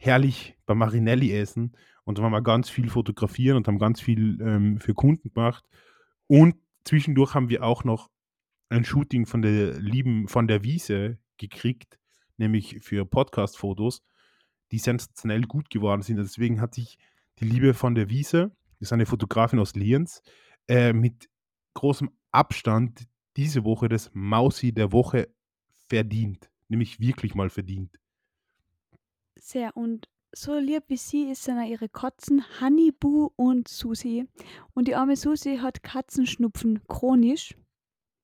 [0.00, 4.80] herrlich beim Marinelli essen und waren wir ganz viel fotografieren und haben ganz viel ähm,
[4.80, 5.64] für Kunden gemacht.
[6.26, 8.10] Und zwischendurch haben wir auch noch
[8.70, 11.98] ein Shooting von der lieben, von der Wiese gekriegt,
[12.38, 14.02] nämlich für Podcast-Fotos,
[14.72, 16.16] die sensationell gut geworden sind.
[16.16, 16.98] Deswegen hat sich
[17.38, 20.22] die Liebe von der Wiese, das ist eine Fotografin aus Lienz,
[20.66, 21.28] äh, mit
[21.74, 25.28] großem Abstand diese Woche das Mausi der Woche
[25.88, 26.50] verdient.
[26.68, 27.98] Nämlich wirklich mal verdient.
[29.40, 29.76] Sehr.
[29.76, 34.28] Und so lieb wie sie ist, sind auch ihre Katzen Honeyboo und Susi.
[34.74, 37.56] Und die arme Susi hat Katzenschnupfen chronisch.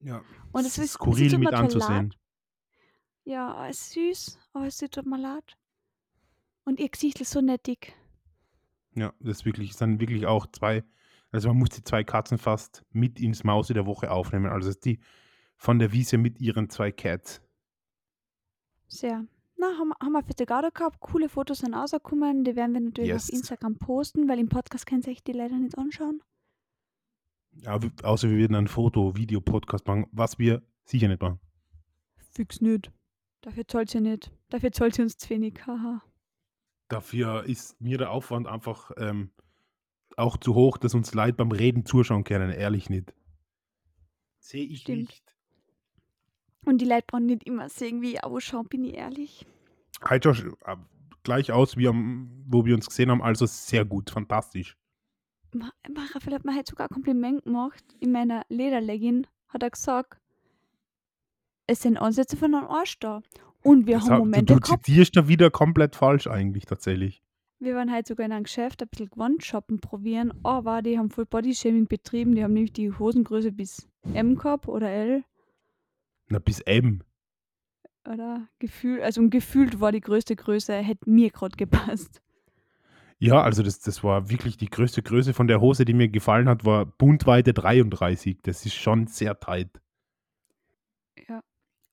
[0.00, 0.18] Ja.
[0.52, 1.54] Und Das es ist skurril mit leid.
[1.54, 2.14] anzusehen.
[3.24, 5.56] Ja, es ist süß, aber es tut mir leid.
[6.64, 7.96] Und ihr Gesicht ist so nettig.
[8.94, 10.84] Ja, das ist wirklich, es sind wirklich auch zwei,
[11.32, 14.46] also man muss die zwei Katzen fast mit ins Mausi der Woche aufnehmen.
[14.46, 15.00] Also die
[15.56, 17.42] von der Wiese mit ihren zwei Cats.
[18.86, 19.26] Sehr.
[19.56, 21.00] Na, haben, haben wir für Garde gehabt.
[21.00, 22.44] Coole Fotos sind rausgekommen.
[22.44, 23.30] Die werden wir natürlich Yes.
[23.30, 26.22] auf Instagram posten, weil im Podcast können sich die leider nicht anschauen.
[27.62, 31.40] Ja, außer wir werden ein Foto, Video, Podcast machen, was wir sicher nicht machen.
[32.32, 32.92] Fix nicht.
[33.40, 34.30] Dafür zahlt sie nicht.
[34.50, 35.66] Dafür zahlt sie uns zu wenig.
[35.66, 36.02] Haha.
[36.88, 39.30] Dafür ist mir der Aufwand einfach ähm,
[40.18, 43.14] auch zu hoch, dass uns Leute beim Reden zuschauen können, ehrlich nicht.
[44.38, 44.98] Sehe ich Stimmt.
[44.98, 45.25] nicht.
[46.66, 49.46] Und die Leute brauchen nicht immer sehen, wie ich ausschaue, bin ich ehrlich.
[50.02, 50.84] Halt schon sch- ab-
[51.22, 54.76] gleich aus, wie am, wo wir uns gesehen haben, also sehr gut, fantastisch.
[55.54, 57.84] Ma- Ma- Raphael hat mir heute sogar ein Kompliment gemacht.
[58.00, 60.20] In meiner Lederlegging hat er gesagt,
[61.66, 63.22] es sind Ansätze von einem Arsch da.
[63.62, 64.84] Und wir Das haben ha- du, Momente du gehabt.
[64.86, 67.22] zitierst da wieder komplett falsch eigentlich tatsächlich.
[67.58, 71.24] Wir waren heute sogar in einem Geschäft ein bisschen Gewand-shoppen probieren, aber die haben voll
[71.26, 72.34] Bodyshaming betrieben.
[72.34, 75.24] Die haben nämlich die Hosengröße bis M gehabt oder L
[76.28, 77.02] Na, bis M.
[78.08, 82.20] oder Gefühl, also gefühlt war die größte Größe, hätte mir gerade gepasst.
[83.18, 86.48] Ja, also das, das war wirklich die größte Größe von der Hose, die mir gefallen
[86.48, 88.38] hat, war Bundweite 33.
[88.42, 89.70] Das ist schon sehr tight.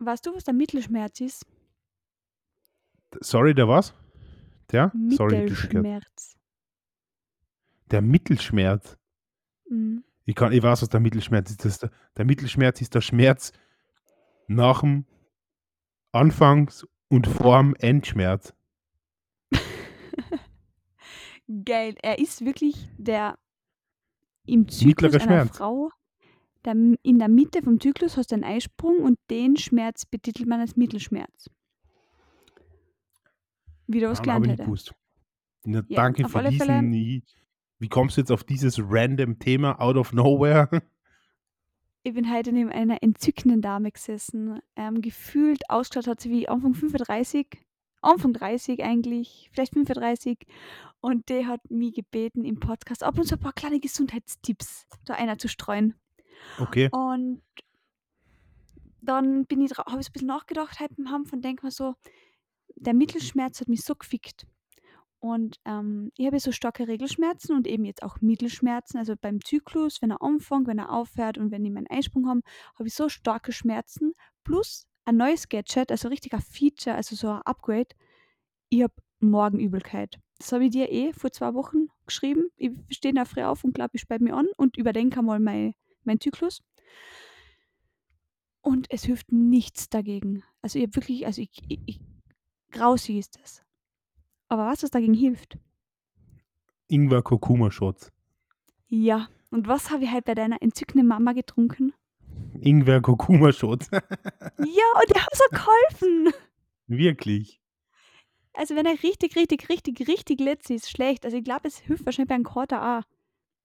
[0.06, 1.46] Weißt du, was der Mittelschmerz ist?
[3.22, 3.94] Sorry, der was?
[4.72, 4.92] Der?
[5.12, 5.44] Sorry.
[5.44, 6.36] Mittelschmerz.
[7.92, 8.98] Der Mittelschmerz.
[9.70, 10.04] Mhm.
[10.26, 11.64] Ich, kann, ich weiß, was der Mittelschmerz ist.
[11.64, 13.54] Das, der Mittelschmerz ist der Schmerz
[14.48, 15.06] nach dem
[16.12, 18.54] Anfangs- und vorm Endschmerz.
[21.66, 21.96] Geil.
[22.02, 23.38] Er ist wirklich der
[24.46, 25.58] im Zyklus Mittlerer einer Schmerz.
[25.58, 25.90] Frau.
[26.66, 30.62] Der, in der Mitte vom Zyklus hast du einen Eisprung und den Schmerz betitelt man
[30.62, 31.50] als Mittelschmerz.
[33.88, 34.64] Wieder was gelernt hätte.
[34.64, 34.94] gewusst.
[35.66, 36.66] Na, Ja, danke auf für alle diesen.
[36.68, 37.22] Fälle-
[37.80, 40.70] Wie kommst du jetzt auf dieses random Thema out of nowhere?
[42.06, 44.62] Ich bin heute neben einer entzückenden Dame gesessen.
[44.76, 47.48] Ähm, gefühlt ausgeschaut hat sie wie Anfang 35,
[48.02, 50.46] Anfang 30 eigentlich, vielleicht 35.
[51.00, 55.14] Und die hat mich gebeten, im Podcast ab und zu ein paar kleine Gesundheitstipps da
[55.14, 55.96] einer zu streuen.
[56.60, 56.90] Okay.
[56.92, 57.42] Und
[59.00, 61.72] dann bin ich habe ich so ein bisschen nachgedacht heute im Hampf und denke mir
[61.72, 61.96] so,
[62.76, 64.46] der Mittelschmerz hat mich so gefickt.
[65.24, 68.98] Und ähm, ich habe so starke Regelschmerzen und eben jetzt auch Mittelschmerzen.
[68.98, 72.42] Also beim Zyklus, wenn er anfängt, wenn er aufhört und wenn ich meinen Einsprung habe,
[72.78, 74.16] habe ich so starke Schmerzen.
[74.44, 77.96] Plus ein neues Gadget, also richtig ein Feature, also so ein Upgrade.
[78.68, 80.20] Ich habe Morgenübelkeit.
[80.40, 82.50] Das habe ich dir eh vor zwei Wochen geschrieben.
[82.58, 85.74] Ich stehe da früh auf und glaube, ich speib mich an und überdenke einmal mein,
[86.04, 86.62] mein Zyklus.
[88.60, 90.44] Und es hilft nichts dagegen.
[90.62, 92.02] Also ich habe wirklich, also ich, ich, ich
[92.72, 93.63] grausig ist das.
[94.50, 95.58] Aber was, was dagegen hilft?
[96.88, 98.12] Ingwer Kurkuma Shots.
[98.88, 99.28] Ja.
[99.50, 101.94] Und was habe ich halt bei deiner entzückenden Mama getrunken?
[102.60, 103.90] Ingwer Kurkuma Shots.
[103.92, 106.34] Ja, und die haben so geholfen.
[106.88, 107.60] Wirklich.
[108.54, 111.26] Also wenn er richtig, richtig, richtig, richtig letzt ist, schlecht.
[111.26, 113.04] Also ich glaube, es hilft wahrscheinlich bei einem Kater auch.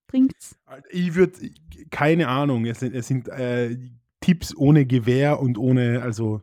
[0.06, 0.58] Bringt's?
[0.90, 1.50] Ich würde
[1.90, 3.76] keine Ahnung, es sind, es sind äh,
[4.20, 6.40] Tipps ohne Gewehr und ohne, also.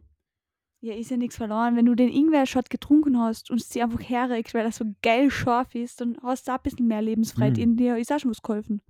[0.82, 1.76] Ja, ist ja nichts verloren.
[1.76, 5.74] Wenn du den Ingwer-Shot getrunken hast und dir einfach herregst, weil das so geil scharf
[5.74, 7.64] ist, dann hast du auch ein bisschen mehr Lebensfreiheit Hm.
[7.64, 7.98] in dir.
[7.98, 8.82] Ist auch schon was geholfen.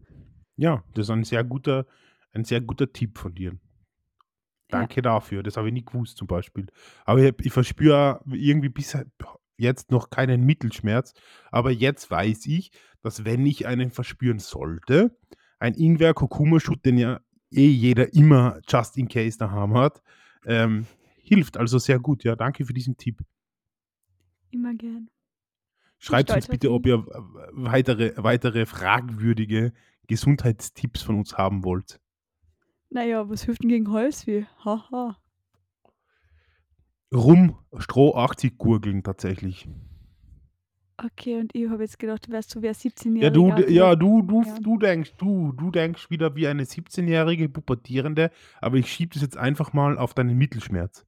[0.58, 1.86] Ja, das ist ein sehr guter,
[2.34, 3.52] ein sehr guter Tipp von dir.
[3.52, 4.80] Ja.
[4.80, 5.44] Danke dafür.
[5.44, 6.68] Das habe ich nicht gewusst zum Beispiel.
[7.06, 8.98] Aber ich, ich verspüre irgendwie bis
[9.58, 11.14] jetzt noch keinen Mittelschmerz.
[11.52, 12.72] Aber jetzt weiß ich,
[13.04, 15.16] dass wenn ich einen verspüren sollte,
[15.60, 17.20] ein Ingwer-Kurkuma-Shoot, den ja
[17.52, 20.02] eh jeder immer just in case daheim hat,
[20.46, 20.88] ähm,
[21.28, 21.58] hilft.
[21.58, 22.24] Also sehr gut.
[22.24, 23.22] Ja, danke für diesen Tipp.
[24.52, 25.10] Immer gern.
[25.98, 29.74] Schreibt uns bitte, ob ihr äh, weitere, weitere fragwürdige
[30.08, 32.00] Gesundheitstipps von uns haben wollt.
[32.90, 34.46] Naja, was hilft denn gegen Halsweh?
[34.64, 35.18] Haha.
[37.14, 39.68] Rum, Stroh 80 gurgeln tatsächlich.
[40.98, 43.22] Okay, und ich habe jetzt gedacht, du wärst so wie ein 17-Jähriger.
[43.24, 44.60] Ja, du, ja, du, du, Ja.
[44.60, 49.38] du denkst, du, du denkst wieder wie eine 17-jährige Pubertierende, aber ich schiebe das jetzt
[49.38, 51.06] einfach mal auf deinen Mittelschmerz.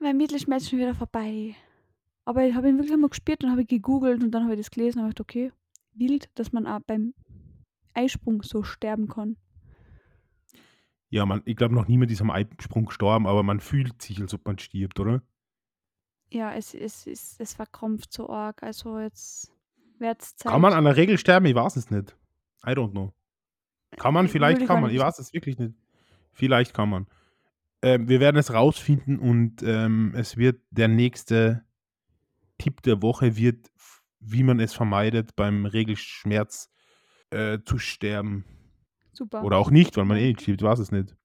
[0.00, 1.54] Mein Mittelschmerz schon wieder vorbei.
[2.24, 4.70] Aber ich habe ihn wirklich einmal gespürt und habe gegoogelt und dann habe ich das
[4.70, 5.52] gelesen und habe gedacht, okay,
[5.94, 7.14] wild, dass man auch beim
[7.94, 9.36] Eisprung so sterben kann.
[11.10, 14.34] Ja, man, ich glaube, noch niemand ist am Eisprung gestorben, aber man fühlt sich, als
[14.34, 15.22] ob man stirbt, oder?
[16.30, 18.62] Ja, es, es, es, es verkrampft so arg.
[18.62, 19.50] Also jetzt
[19.98, 20.52] wird's Zeit.
[20.52, 21.46] Kann man an der Regel sterben?
[21.46, 22.14] Ich weiß es nicht.
[22.66, 23.14] I don't know.
[23.96, 24.90] Kann man, Äh, vielleicht kann man.
[24.90, 25.74] Ich weiß es wirklich nicht.
[26.32, 27.06] Vielleicht kann man.
[27.82, 31.64] Ähm, wir werden es rausfinden und ähm, es wird der nächste
[32.58, 33.70] Tipp der Woche wird,
[34.20, 36.70] wie man es vermeidet, beim Regelschmerz
[37.30, 38.44] äh, zu sterben.
[39.12, 39.44] Super.
[39.44, 41.16] Oder auch nicht, weil man eh nicht stirbt, weiß es nicht.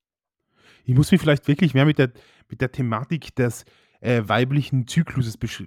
[0.86, 2.12] Ich muss mich vielleicht wirklich mehr mit der,
[2.50, 3.66] mit der Thematik des
[4.02, 5.64] äh, weiblichen Zykluses besch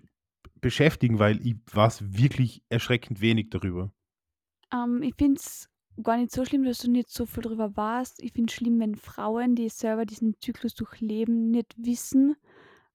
[0.61, 3.93] beschäftigen, weil ich weiß wirklich erschreckend wenig darüber.
[4.73, 5.69] Ähm, ich finde es
[6.03, 8.23] gar nicht so schlimm, dass du nicht so viel drüber warst.
[8.23, 12.37] Ich finde es schlimm, wenn Frauen, die selber diesen Zyklus durchleben, nicht wissen,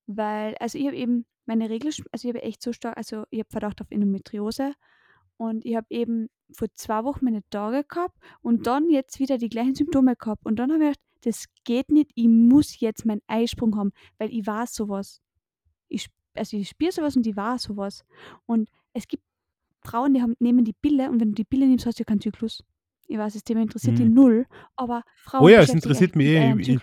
[0.08, 3.40] weil, also ich habe eben meine Regel, also ich habe echt so stark, also ich
[3.40, 4.74] habe Verdacht auf Endometriose
[5.38, 9.50] und ich habe eben vor zwei Wochen meine Tage gehabt und dann jetzt wieder die
[9.50, 13.22] gleichen Symptome gehabt und dann habe ich gedacht, das geht nicht, ich muss jetzt meinen
[13.28, 15.22] Eisprung haben, weil ich war sowas.
[15.88, 18.04] Ich, also ich spüre sowas und ich war sowas.
[18.46, 19.24] Und es gibt
[19.84, 22.06] Frauen, die haben, nehmen die Pille und wenn du die Pille nimmst, hast du ja
[22.06, 22.64] keinen Zyklus.
[23.12, 24.13] Ich weiß, das Thema interessiert die Hm.
[24.13, 24.45] null,
[24.78, 26.54] aber Frauen Oh ja, es interessiert mich eh.
[26.58, 26.80] Ich-.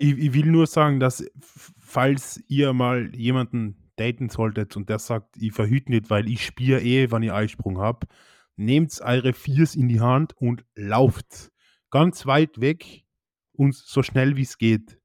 [0.00, 5.36] Ich, ich will nur sagen, dass falls ihr mal jemanden daten solltet und der sagt,
[5.36, 8.06] ich verhüte nicht, weil ich spiele eh, wenn ich Eisprung habe,
[8.54, 11.50] nehmt eure Viers in die Hand und lauft
[11.90, 13.04] ganz weit weg
[13.52, 15.00] und so schnell wie es geht.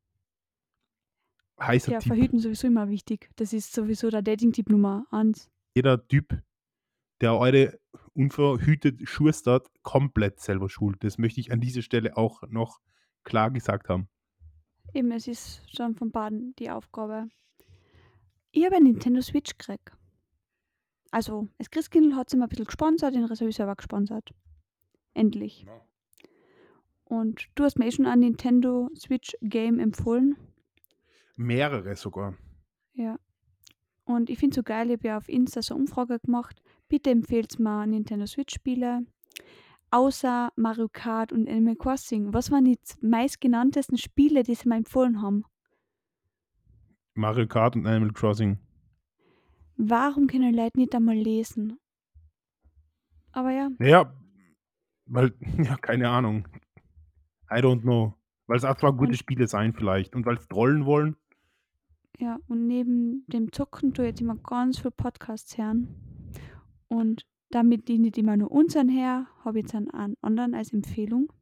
[1.60, 2.10] Heißer Ja, Tipp.
[2.14, 3.32] verhüten sowieso immer wichtig.
[3.38, 5.50] Das ist sowieso der Dating-Tipp Nummer eins.
[5.76, 6.40] Jeder Typ,
[7.22, 7.80] der eure
[8.14, 11.04] unverhütet schustert, komplett selber schuld.
[11.04, 12.80] Das möchte ich an dieser Stelle auch noch
[13.24, 14.08] klar gesagt haben.
[14.94, 17.28] Eben, es ist schon von Baden die Aufgabe.
[18.52, 19.92] Ich habe eine Nintendo Switch gekriegt.
[21.12, 24.32] Also, das Christkindl hat es immer ein bisschen gesponsert, den Rest habe ich selber gesponsert.
[25.14, 25.66] Endlich.
[27.04, 30.36] Und du hast mir eh schon ein Nintendo Switch Game empfohlen.
[31.36, 32.36] Mehrere sogar.
[32.94, 33.20] Ja.
[34.06, 36.62] Und ich finde es so geil, ich habe ja auf Insta so eine Umfrage gemacht.
[36.90, 39.06] Bitte empfehlt mir Nintendo Switch-Spiele.
[39.92, 42.34] Außer Mario Kart und Animal Crossing.
[42.34, 45.44] Was waren die meistgenanntesten Spiele, die sie mir empfohlen haben?
[47.14, 48.58] Mario Kart und Animal Crossing.
[49.78, 51.78] Warum können Leute nicht einmal lesen?
[53.32, 54.14] Aber ja, Ja,
[55.06, 56.48] weil, ja, keine Ahnung.
[57.52, 58.14] I don't know.
[58.48, 60.16] Weil es zwar gute Und- Spiele sein vielleicht.
[60.16, 61.16] Und weil es trollen wollen.
[62.20, 62.40] ja.
[62.48, 65.88] Und neben dem Zocken tue ich jetzt immer ganz viel Podcasts hören.
[66.94, 71.34] Und damit die nicht immer nur unseren her, habe ich jetzt einen, anderen als Empfehlung.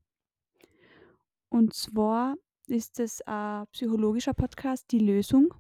[1.50, 2.38] Und zwar
[2.68, 5.54] ist es ein psychologischer Podcast, Die Lösung.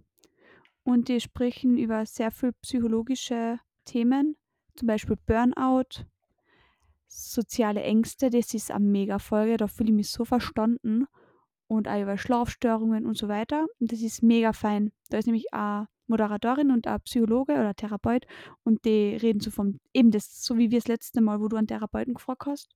[0.84, 4.38] Und die sprechen über sehr viel psychologische Themen,
[4.76, 6.06] zum Beispiel Burnout,
[7.10, 8.30] soziale Ängste.
[8.30, 11.06] Das ist eine mega Folge, da fühle ich mich so verstanden.
[11.68, 13.66] Und auch über Schlafstörungen und so weiter.
[13.82, 14.94] Und das ist mega fein.
[15.10, 18.26] Da ist nämlich eine Moderatorin und ein Psychologe oder Therapeut
[18.64, 21.56] und die reden so vom, eben das, so wie wir das letzte Mal, wo du
[21.58, 22.76] einen Therapeuten gefragt hast.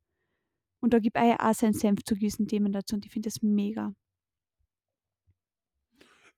[0.81, 3.41] Und da gibt er auch seinen Senf zu gewissen Themen dazu und ich finde das
[3.41, 3.93] mega.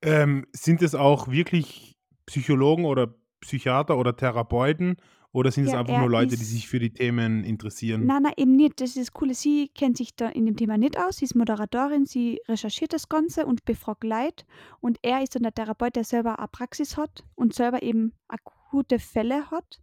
[0.01, 4.97] Ähm, sind es auch wirklich Psychologen oder Psychiater oder Therapeuten?
[5.33, 8.05] Oder sind es Ja, einfach nur Leute, die ist- sich für die Themen interessieren?
[8.05, 8.79] Nein, nein, eben nicht.
[8.81, 9.33] Das ist das Coole.
[9.35, 11.17] Sie kennt sich da in dem Thema nicht aus.
[11.17, 14.45] Sie ist Moderatorin, sie recherchiert das Ganze und befragt Leute.
[14.79, 18.99] Und er ist dann der Therapeut, der selber eine Praxis hat und selber eben akute
[18.99, 19.81] Fälle hat.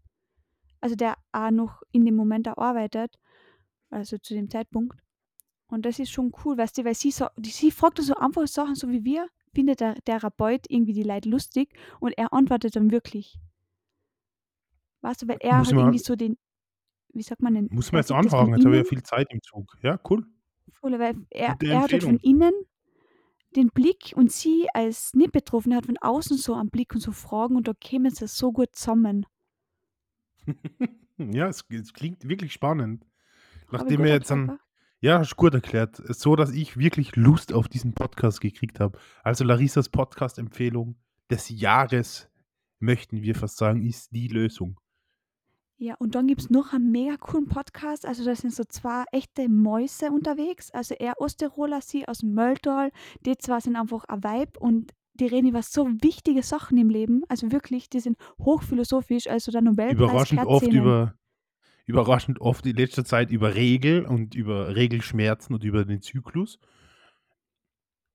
[0.80, 3.18] Also der auch noch in dem Moment arbeitet.
[3.90, 4.98] also zu dem Zeitpunkt.
[5.68, 8.46] Und das ist schon cool, weißt du, weil sie, so, die, sie fragt so einfach
[8.48, 11.68] Sachen, so wie wir, findet der Therapeut irgendwie die Leute lustig
[12.00, 13.38] und er antwortet dann wirklich.
[15.04, 16.38] Weißt du, weil er Muss halt irgendwie so den,
[17.12, 17.68] wie sagt man denn?
[17.70, 19.76] Muss man jetzt anfragen, jetzt habe ich ja viel Zeit im Zug.
[19.82, 20.24] Ja, cool.
[20.72, 22.54] Voll, weil er, er hat halt von innen
[23.54, 27.54] den Blick und sie als Nicht-Betroffene hat von außen so einen Blick und so Fragen
[27.56, 29.26] und da kämen sie so gut zusammen.
[31.16, 33.06] Ja, es, es klingt wirklich spannend.
[33.70, 34.58] Nachdem wir jetzt an,
[34.98, 38.98] ja, hast du gut erklärt, so dass ich wirklich Lust auf diesen Podcast gekriegt habe.
[39.22, 40.96] Also Larissas Podcast-Empfehlung
[41.30, 42.28] des Jahres,
[42.80, 44.80] möchten wir fast sagen, ist die Lösung.
[45.84, 48.06] Ja, und dann gibt es noch einen mega coolen Podcast.
[48.06, 50.70] Also, da sind so zwei echte Mäuse unterwegs.
[50.70, 52.90] Also, er Osttiroler, sie aus dem Mölltal.
[53.26, 57.22] Die zwei sind einfach ein Vibe und die reden über so wichtige Sachen im Leben.
[57.28, 59.26] Also wirklich, die sind hochphilosophisch.
[59.26, 61.18] Also, der Nobelpreis Überraschend oft über,
[61.84, 66.58] überraschend oft in letzter Zeit über Regel und über Regelschmerzen und über den Zyklus.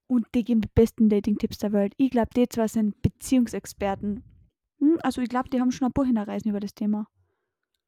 [0.08, 1.93] Und die geben die besten Dating-Tipps der Welt.
[1.97, 4.23] Ich glaube, die zwei sind Beziehungsexperten.
[4.79, 7.05] Hm, also, ich glaube, die haben schon ein Buch hinterreisen über das Thema.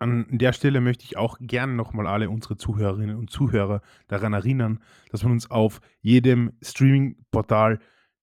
[0.01, 4.79] An der Stelle möchte ich auch gerne nochmal alle unsere Zuhörerinnen und Zuhörer daran erinnern,
[5.11, 7.77] dass man uns auf jedem Streaming-Portal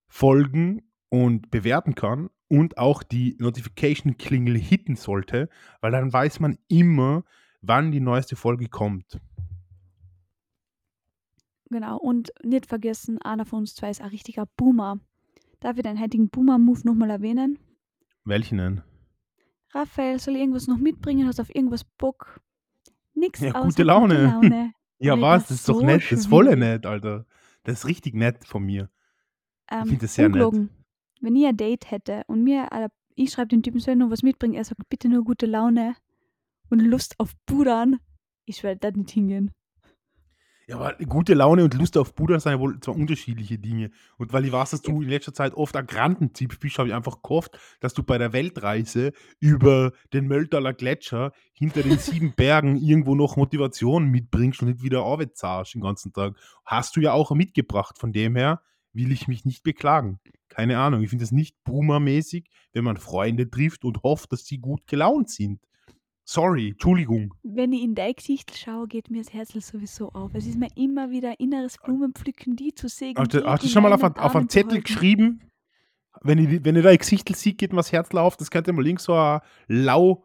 [0.08, 5.48] folgen und bewerten kann und auch die Notification-Klingel hitten sollte,
[5.80, 7.22] weil dann weiß man immer,
[7.60, 9.20] wann die neueste Folge kommt.
[11.70, 11.96] Genau.
[11.98, 14.98] Und nicht vergessen, einer von uns zwei ist ein richtiger Boomer.
[15.60, 17.56] Darf ich deinen heutigen Boomer-Move nochmal erwähnen?
[18.24, 18.82] Welchen denn?
[19.74, 21.26] Raphael, soll ich irgendwas noch mitbringen?
[21.26, 22.40] Hast du auf irgendwas Bock?
[23.14, 24.14] Nix Ja, gute Laune.
[24.14, 24.72] Gute Laune.
[25.00, 25.42] Ja, Alter, was?
[25.46, 26.02] Das ist doch so nett.
[26.02, 27.24] Das ist voll nett, Alter.
[27.62, 28.90] Das ist richtig nett von mir.
[29.70, 30.42] Ähm, find das sehr nett.
[30.42, 30.70] ungelogen.
[31.20, 32.68] Wenn ich ein Date hätte und mir,
[33.14, 34.54] ich schreibe dem Typen, soll ich noch was mitbringen?
[34.54, 35.94] Er sagt, bitte nur gute Laune
[36.68, 38.00] und Lust auf Pudern.
[38.44, 39.52] Ich werde da nicht hingehen.
[40.68, 43.90] Ja, aber gute Laune und Lust auf Pudern sind ja wohl zwei unterschiedliche Dinge.
[44.18, 46.94] Und weil ich weiß, dass du in letzter Zeit oft ein Grandenzip bist, habe ich
[46.94, 52.76] einfach gehofft, dass du bei der Weltreise über den Mölltaler Gletscher hinter den sieben Bergen
[52.76, 56.36] irgendwo noch Motivation mitbringst und nicht wieder arbeitsarsch den ganzen Tag.
[56.66, 57.96] Hast du ja auch mitgebracht.
[57.98, 58.60] Von dem her
[58.92, 60.20] will ich mich nicht beklagen.
[60.50, 61.00] Keine Ahnung.
[61.00, 65.30] Ich finde es nicht boomermäßig, wenn man Freunde trifft und hofft, dass sie gut gelaunt
[65.30, 65.62] sind.
[66.30, 67.32] Sorry, Entschuldigung.
[67.42, 70.34] Wenn ich in dein Gesicht schaue, geht mir das Herz sowieso auf.
[70.34, 73.14] Es ist mir immer wieder inneres Blumenpflücken, die zu sehen.
[73.16, 75.40] Hast du, hast du schon mal auf, deinen ein- auf einen Zettel geschrieben?
[76.20, 78.36] Wenn ich, wenn ich da ein Gesicht sehe, geht mir das Herz auf.
[78.36, 80.22] Das könnte mal links so ein lau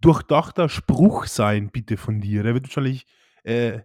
[0.00, 2.42] durchdachter Spruch sein, bitte von dir.
[2.42, 3.06] Der wird wahrscheinlich
[3.44, 3.82] äh,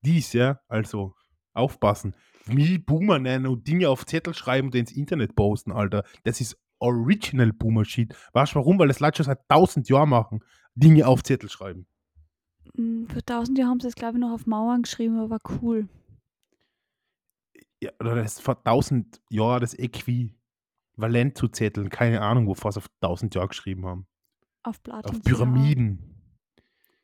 [0.00, 0.58] dies, ja.
[0.66, 1.14] Also,
[1.52, 2.16] aufpassen.
[2.46, 6.02] Mich Boomer nennen und Dinge auf Zettel schreiben und ins Internet posten, Alter.
[6.24, 8.14] Das ist Original Boomer-Shit.
[8.32, 8.78] Weißt du warum?
[8.78, 10.44] Weil das Leute schon seit tausend Jahren machen.
[10.74, 11.86] Dinge auf Zettel schreiben.
[12.74, 15.88] Vor tausend Jahren haben sie es, glaube ich, noch auf Mauern geschrieben, aber war cool.
[17.82, 21.88] Ja, oder das ist vor tausend Jahren das Äquivalent zu Zetteln.
[21.88, 24.06] Keine Ahnung, wovor sie auf tausend Jahre geschrieben haben.
[24.62, 25.10] Auf Platin.
[25.10, 26.10] Auf Pyramiden.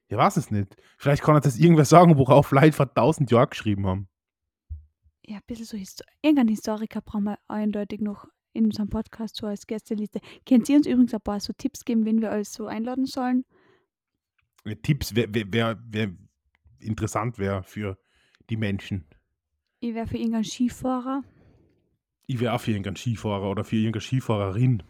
[0.08, 0.76] Ja, weiß es nicht.
[0.98, 4.08] Vielleicht kann das irgendwer sagen, worauf Leute vor tausend Jahren geschrieben haben.
[5.24, 9.46] Ja, ein bisschen so Histo Irgendein Historiker brauchen wir eindeutig noch in unserem Podcast so
[9.46, 10.20] als Gästeliste.
[10.46, 13.44] Könnt ihr uns übrigens ein paar so Tipps geben, wen wir alles so einladen sollen?
[14.64, 16.10] Äh, Tipps, wer, wer, wer, wer
[16.80, 17.98] interessant wäre für
[18.50, 19.04] die Menschen.
[19.80, 21.22] Ich wäre für irgendeinen Skifahrer.
[22.26, 24.82] Ich wäre auch für irgendeinen Skifahrer oder für irgendeine Skifahrerin.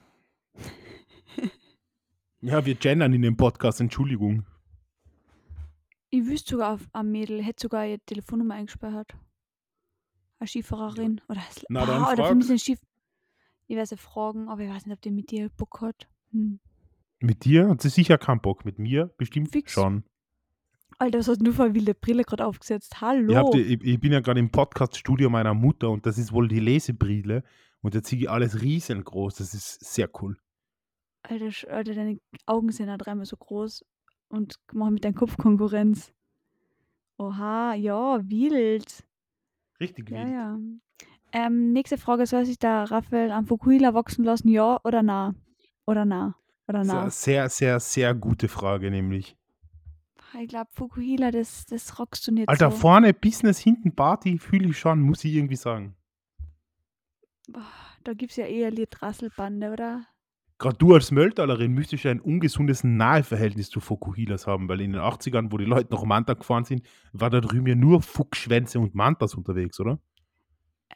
[2.40, 4.46] ja, wir gendern in dem Podcast, Entschuldigung.
[6.10, 9.14] Ich wüsste sogar auf ein Mädel, hätte sogar ihre Telefonnummer eingespeichert.
[10.38, 11.20] Eine Skifahrerin.
[11.28, 12.80] Oder, Na, dann oder für mich ein Skif
[13.68, 16.08] Sie fragen, aber ich weiß nicht, ob die mit dir Bock hat.
[16.32, 16.60] Hm.
[17.20, 18.64] Mit dir hat sie sicher keinen Bock.
[18.64, 19.72] Mit mir bestimmt Fix.
[19.72, 20.04] schon.
[20.98, 23.00] Alter, was hast du für eine wilde Brille gerade aufgesetzt?
[23.00, 23.50] Hallo.
[23.54, 26.48] Ich, die, ich, ich bin ja gerade im Podcast-Studio meiner Mutter und das ist wohl
[26.48, 27.42] die Lesebrille.
[27.82, 29.36] Und da ziehe ich alles riesengroß.
[29.36, 30.36] Das ist sehr cool.
[31.22, 33.84] Alter, Alter, deine Augen sind ja dreimal so groß
[34.28, 36.12] und machen mit deinem Kopf Konkurrenz.
[37.18, 39.04] Oha, ja, wild.
[39.80, 40.28] Richtig Ja, wild.
[40.32, 40.58] ja.
[41.32, 45.34] Ähm, nächste Frage, soll sich der Raphael am Fukuhila wachsen lassen, ja oder na?
[45.86, 46.36] Oder na?
[46.68, 47.10] Oder na?
[47.10, 49.36] sehr, sehr, sehr gute Frage, nämlich.
[50.40, 52.76] Ich glaube, Fukuhila, das, das rockst du nicht Alter, so.
[52.76, 55.96] vorne Business, hinten Party, fühle ich schon, muss ich irgendwie sagen.
[58.04, 60.06] Da gibt es ja eher Lied-Rasselbande, oder?
[60.58, 65.02] Gerade du als Mölltalerin müsstest ja ein ungesundes Naheverhältnis zu Fokuhilas haben, weil in den
[65.02, 68.94] 80ern, wo die Leute noch Manta gefahren sind, war da drüben ja nur Fuchsschwänze und
[68.94, 69.98] Mantas unterwegs, oder?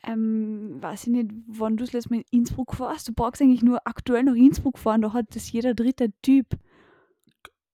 [0.03, 3.09] Ähm, weiß ich nicht, wann du das letzte Mal in Innsbruck warst.
[3.09, 6.47] Du brauchst eigentlich nur aktuell nach Innsbruck fahren, da hat das jeder dritte Typ.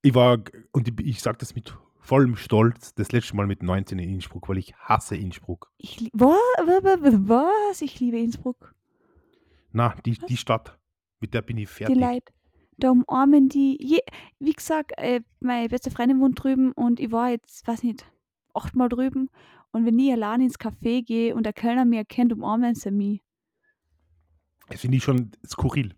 [0.03, 0.39] Ich war,
[0.73, 4.49] und ich, ich sage das mit vollem Stolz das letzte Mal mit 19 in Innsbruck,
[4.49, 5.71] weil ich hasse Innsbruck.
[5.79, 7.83] Ich was?
[7.83, 8.75] Ich liebe Innsbruck.
[9.73, 10.27] Na, die Was?
[10.29, 10.79] die Stadt,
[11.21, 11.97] mit der bin ich Die fertig.
[12.01, 12.33] Leute,
[12.79, 14.01] da umarmen die je
[14.39, 18.07] wie gesagt, äh, meine beste Freundin wohnt drüben und ich war jetzt, weiß nicht,
[18.55, 19.29] achtmal drüben
[19.77, 23.21] und wenn ich allein ins Café gehe und der Kellner mich erkennt, umarmen sie mich.
[24.69, 25.95] Das finde ich schon skurril.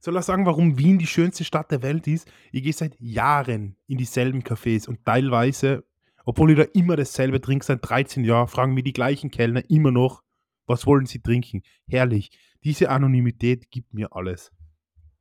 [0.00, 2.30] Soll er sagen, warum Wien die schönste Stadt der Welt ist?
[2.52, 5.84] Ich gehe seit Jahren in dieselben Cafés und teilweise,
[6.26, 9.92] obwohl ich da immer dasselbe trinke seit 13 Jahren, fragen mir die gleichen Kellner immer
[9.92, 10.22] noch,
[10.66, 11.62] was wollen sie trinken?
[11.88, 12.30] Herrlich.
[12.64, 14.52] Diese Anonymität gibt mir alles.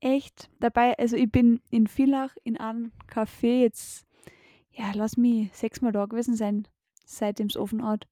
[0.01, 0.49] Echt?
[0.59, 4.05] Dabei also ich bin in Villach in einem Café jetzt,
[4.71, 6.67] ja, lass mich sechsmal da gewesen sein,
[7.05, 8.07] seitdem's offen hat.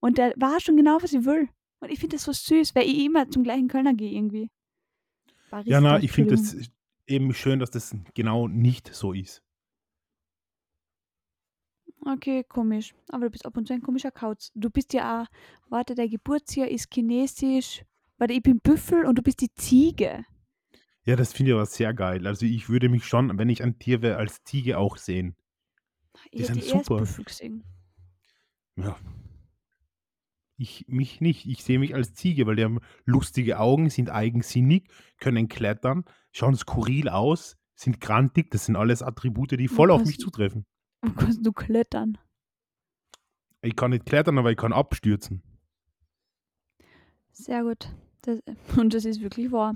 [0.00, 1.48] Und der weiß schon genau, was ich will.
[1.80, 4.50] Und ich finde das so süß, weil ich immer zum gleichen Kellner gehe irgendwie.
[5.64, 6.56] Ja, na, Barista, ich finde das
[7.06, 9.42] eben schön, dass das genau nicht so ist.
[12.04, 12.94] Okay, komisch.
[13.08, 14.50] Aber du bist ab und zu ein komischer Kauz.
[14.54, 15.26] Du bist ja auch
[15.68, 17.84] warte, dein Geburtsjahr ist chinesisch.
[18.18, 20.24] Warte, ich bin Büffel und du bist die Ziege.
[21.04, 22.26] Ja, das finde ich aber sehr geil.
[22.26, 25.36] Also, ich würde mich schon, wenn ich ein Tier wäre, als Ziege auch sehen.
[26.32, 27.06] Die Ich sind super.
[28.76, 28.96] Ja.
[30.56, 31.46] Ich mich nicht.
[31.46, 36.54] Ich sehe mich als Ziege, weil die haben lustige Augen, sind eigensinnig, können klettern, schauen
[36.54, 38.50] skurril aus, sind grantig.
[38.50, 40.64] Das sind alles Attribute, die voll auf mich zutreffen.
[41.02, 42.18] wo kannst du klettern?
[43.60, 45.42] Ich kann nicht klettern, aber ich kann abstürzen.
[47.32, 47.88] Sehr gut.
[48.22, 48.38] Das
[48.76, 49.74] und das ist wirklich wahr.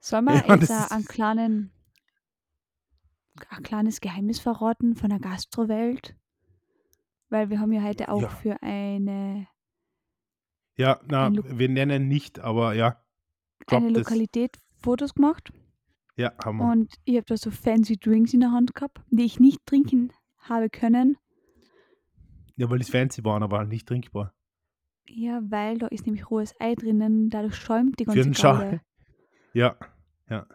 [0.00, 1.70] Sollen wir Ja, jetzt, einen kleinen
[3.50, 6.16] ein kleines Geheimnis verraten von der Gastrowelt?
[7.28, 8.28] Weil wir haben ja heute auch Ja.
[8.28, 9.48] für eine
[10.76, 13.02] Ja, na, ein wir nennen nicht, aber ja,
[13.66, 13.98] eine droppt es.
[14.04, 15.52] Lokalität Fotos gemacht.
[16.16, 16.70] Ja, haben wir.
[16.70, 20.12] Und ich habe da so fancy Drinks in der Hand gehabt, die ich nicht trinken
[20.38, 21.16] habe können.
[22.56, 24.32] Ja, weil die's fancy waren, aber nicht trinkbar.
[25.08, 28.80] Ja, weil da ist nämlich rohes Ei drinnen, dadurch schäumt die Für ganze Scha Gaule.
[29.52, 29.76] Ja,
[30.28, 30.46] ja.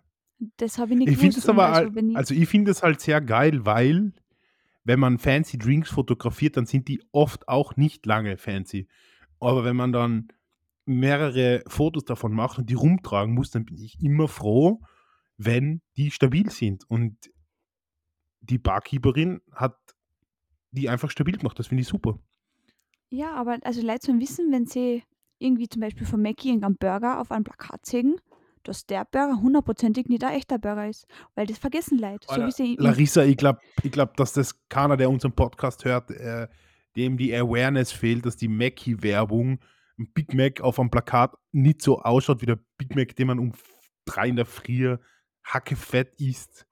[0.57, 2.71] Das habe ich nicht Ich finde gewusst es und aber also ich also, ich finde
[2.71, 4.13] es halt sehr geil, weil,
[4.83, 8.87] wenn man fancy Drinks fotografiert, dann sind die oft auch nicht lange fancy.
[9.39, 10.29] Aber wenn man dann
[10.85, 14.81] mehrere Fotos davon macht und die rumtragen muss, dann bin ich immer froh,
[15.37, 16.89] wenn die stabil sind.
[16.89, 17.31] Und
[18.41, 19.77] die Barkeeperin hat
[20.71, 21.59] die einfach stabil gemacht.
[21.59, 22.19] Das finde ich super.
[23.09, 25.03] Ja, aber also Leute sollen wissen, wenn sie
[25.37, 28.15] irgendwie zum Beispiel von Mackie irgendeinen Burger auf einem Plakat sehen,
[28.63, 31.05] dass der Burger hundertprozentig nicht ein echter Burger ist,
[31.35, 32.27] weil das vergessen Leute.
[32.27, 36.47] So Larissa, ich glaube ich glaube, dass das keiner, der unseren Podcast hört, äh,
[36.95, 39.59] dem die Awareness fehlt, dass die Mackie-Werbung,
[39.97, 43.39] 'n Big Mac auf einem Plakat nicht so ausschaut wie der Big Mac, den man
[43.39, 43.53] um
[44.05, 44.97] 3 in der Früh
[45.43, 46.65] hackefett isst.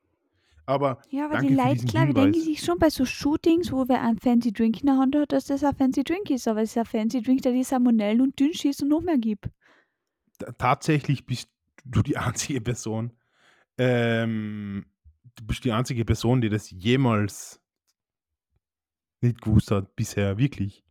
[0.66, 4.04] Aber Ja, aber die Leute, klar, die denken sich schon bei so Shootings, wo wer
[4.04, 6.72] einen fancy Drink in der Hand hat, dass das ein fancy Drink ist, aber es
[6.72, 9.50] ist ein fancy Drink, der die Salmonellen und Dünnschiss und noch mehr gibt.
[10.38, 11.50] Ta tatsächlich bist
[11.92, 13.14] du die einzige Person
[13.80, 14.86] ähm,
[15.36, 17.62] du bist die einzige Person, die das jemals
[19.22, 20.84] nicht gewusst hat bisher, wirklich.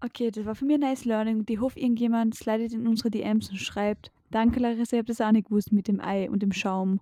[0.00, 3.50] Okay, das war für mich ein nice learning ich hoffe, irgendjemand slidet in unsere DMs
[3.50, 6.52] und schreibt: „Danke Larissa, ich habe das auch nicht gewusst mit dem Ei und dem
[6.52, 7.00] Schaum.“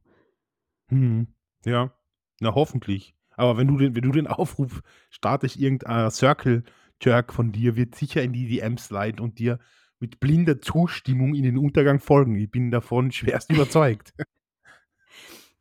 [0.91, 1.29] Mhm.
[1.65, 1.93] Ja,
[2.41, 3.15] na hoffentlich.
[3.37, 6.65] Aber wenn du den wenn du den Aufruf startest, irgendein Circle
[7.01, 9.61] Jerk von dir wird sicher in die DMs sliden und dir
[10.01, 12.35] mit blinder Zustimmung in den Untergang folgen.
[12.37, 14.15] Ich bin davon schwerst überzeugt.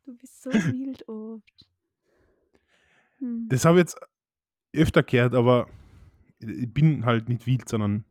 [0.04, 1.68] Du bist so wild oft.
[3.18, 3.46] Hm.
[3.48, 4.00] Das habe ich jetzt
[4.72, 5.68] öfter gehört, aber
[6.38, 8.04] ich bin halt nicht wild, sondern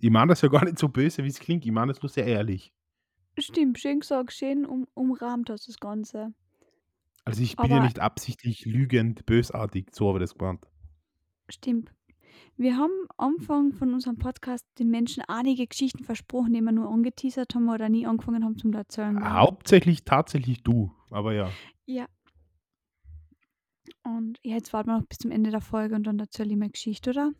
[0.00, 1.66] ich meine das ja gar nicht so böse, wie es klingt.
[1.66, 2.72] Ich meine das nur sehr ehrlich.
[3.36, 6.34] Stimmt, schön gesagt, schön um umrahmt hast das Ganze.
[7.24, 10.66] Also, ich bin ja Aber nicht absichtlich lügend, bösartig, so habe ich das gemeint.
[11.48, 11.92] Stimmt.
[12.60, 16.90] Wir haben am Anfang von unserem Podcast den Menschen einige Geschichten versprochen, die wir nur
[16.90, 19.30] angeteasert haben oder nie angefangen haben zum Erzählen, gell?
[19.30, 21.52] Hauptsächlich tatsächlich du, aber ja.
[21.86, 22.06] Ja.
[24.02, 26.56] Und ja, jetzt warten wir noch bis zum Ende der Folge und dann erzähle ich
[26.56, 27.30] meine Geschichte, oder?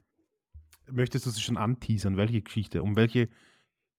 [0.89, 3.29] Möchtest du sie schon anteasern, welche Geschichte um welche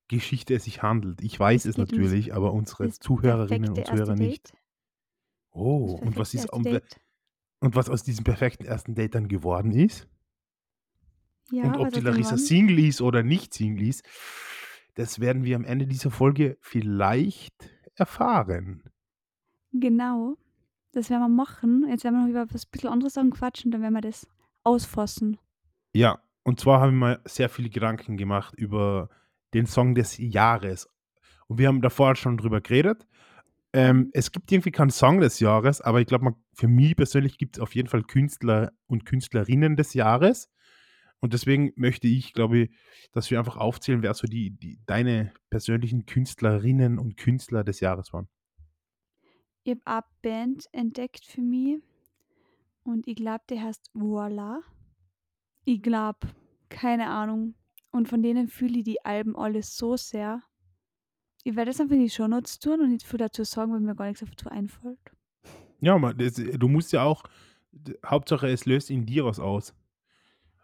[0.08, 1.22] Geschichte es sich handelt?
[1.22, 4.54] Ich weiß Es es natürlich, aber unsere Zuhörerinnen und Zuhörer nicht.
[5.52, 7.02] Oh, und was ist Date.
[7.60, 10.08] und was aus diesem perfekten ersten Date dann geworden ist?
[11.52, 12.38] Ja, Und ob die Larissa?
[12.38, 14.04] Single ist oder nicht Single ist,
[14.96, 18.84] das werden wir am Ende dieser Folge vielleicht erfahren.
[19.72, 20.36] Genau.
[20.92, 21.86] Das werden wir machen.
[21.88, 24.28] Jetzt werden wir noch über was bisschen andere Sachen quatschen, dann werden wir das
[24.64, 25.38] ausfassen.
[25.94, 29.10] Ja, und zwar habe ich mir sehr viele Gedanken gemacht über
[29.54, 30.90] den Song des Jahres.
[31.48, 33.08] Und wir haben davor schon drüber geredet.
[33.72, 37.60] Ähm, es gibt irgendwie keinen Song des Jahres, aber ich glaube, für mich persönlich gibt's
[37.60, 40.50] auf jeden Fall Künstler und Künstlerinnen des Jahres.
[41.22, 42.70] Und deswegen möchte ich, glaube ich,
[43.12, 48.14] dass wir einfach aufzählen, wer so die die deine persönlichen Künstlerinnen und Künstler des Jahres
[48.14, 48.30] waren.
[49.64, 51.82] Ich habe eine Band entdeckt für mich
[52.84, 54.62] und ich glaube, die heißt Voila.
[55.66, 56.20] Ich glaube,
[56.70, 57.56] keine Ahnung.
[57.92, 60.42] Und von denen fühle ich die Alben alle so sehr.
[61.44, 63.96] Ich werde das einfach in die Shownotes tun und nicht viel dazu sagen, weil mir
[63.96, 65.00] gar nichts dazu einfällt.
[65.82, 67.24] Ja, man, das, du musst ja auch,
[68.06, 69.74] Hauptsache es löst in dir was aus.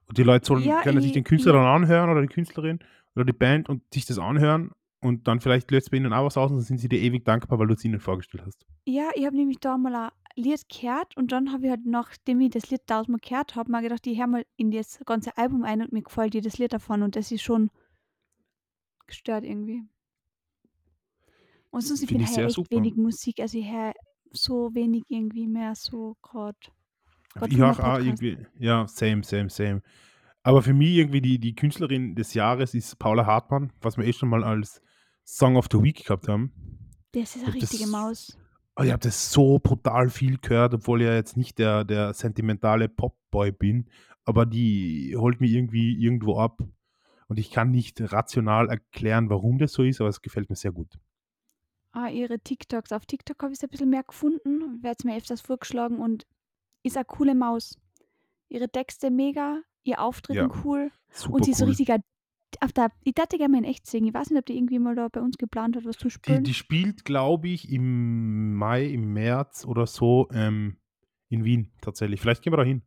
[0.08, 2.80] Und die Leute sollen, Ja, können sich den Künstler dann anhören oder die Künstlerin
[3.16, 6.26] oder die Band und sich das anhören und dann vielleicht löst es bei ihnen auch
[6.26, 8.66] was aus und dann sind sie dir ewig dankbar, weil du es ihnen vorgestellt hast.
[8.86, 12.41] ja, ich habe nämlich da mal ein Lied gehört und dann habe ich halt, nachdem
[12.41, 15.64] ich das Lied tausendmal gehört habe, mal gedacht, ich höre mal in das ganze Album
[15.64, 17.72] ein und mir gefällt jedes Lied davon und das ist schon
[19.08, 19.84] gestört irgendwie.
[21.72, 22.72] Und sonst, ich Finde ich sehr echt super.
[22.72, 23.93] wenig Musik, also ich höre
[24.32, 26.58] so wenig irgendwie mehr so gerade.
[27.36, 29.82] Nur auch, irgendwie, ja, same, same, same.
[30.44, 34.14] Aber für mich irgendwie die, die Künstlerin des Jahres ist Paula Hartmann, was wir eh
[34.14, 34.82] schon mal als
[35.26, 36.52] Song of the Week gehabt haben.
[37.12, 38.38] Das ist eine habe richtige das, Maus.
[38.76, 42.14] oh, ich hab das so brutal viel gehört, obwohl ich ja jetzt nicht der, der
[42.14, 43.90] sentimentale Popboy bin.
[44.24, 46.62] Aber die holt mich irgendwie irgendwo ab.
[47.28, 50.72] Und ich kann nicht rational erklären, warum das so ist, aber es gefällt mir sehr
[50.72, 51.00] gut.
[51.92, 52.92] Ah, ihre TikToks.
[52.92, 56.28] Auf TikTok habe ich es ein bisschen mehr gefunden, werde es mir öfters vorgeschlagen und
[56.86, 57.78] ist eine coole Maus.
[58.50, 60.92] Ihre Texte mega, ihr Auftreten Ja, cool
[61.30, 61.70] und sie ist so cool.
[61.70, 62.04] richtig ein-
[62.62, 64.08] auf der, ich dachte gerne mal in echt singen.
[64.08, 66.12] Ich weiß nicht, ob die irgendwie mal da bei uns geplant hat, was zu Die,
[66.14, 66.44] spielen.
[66.46, 70.78] die spielt, glaube ich, im Mai, im März oder so ähm,
[71.28, 72.22] in Wien tatsächlich.
[72.22, 72.82] Vielleicht gehen wir da hin.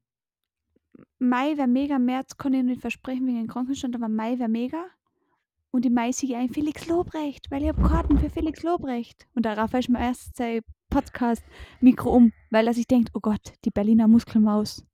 [1.19, 4.85] Mai wäre mega, März kann ich nicht versprechen wegen dem Krankenstand, aber Mai wäre mega.
[5.71, 9.29] Und im Mai sehe ich ein Felix Lobrecht, weil ich habe Karten für Felix Lobrecht.
[9.35, 13.53] Und der Raphael ist mir erst sein Podcast-Mikro um, weil er sich denkt, oh Gott,
[13.64, 14.86] die Berliner Muskelmaus.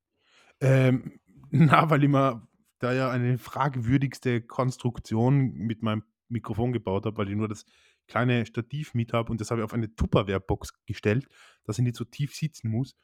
[0.61, 1.21] Ähm,
[1.51, 2.47] na, weil ich mir
[2.79, 7.65] da ja eine fragwürdigste Konstruktion mit meinem Mikrofon gebaut habe, weil ich nur das
[8.07, 11.27] kleine Stativ mit habe und das habe ich auf eine Tupperware-Box gestellt,
[11.65, 12.97] dass ich nicht so tief sitzen muss.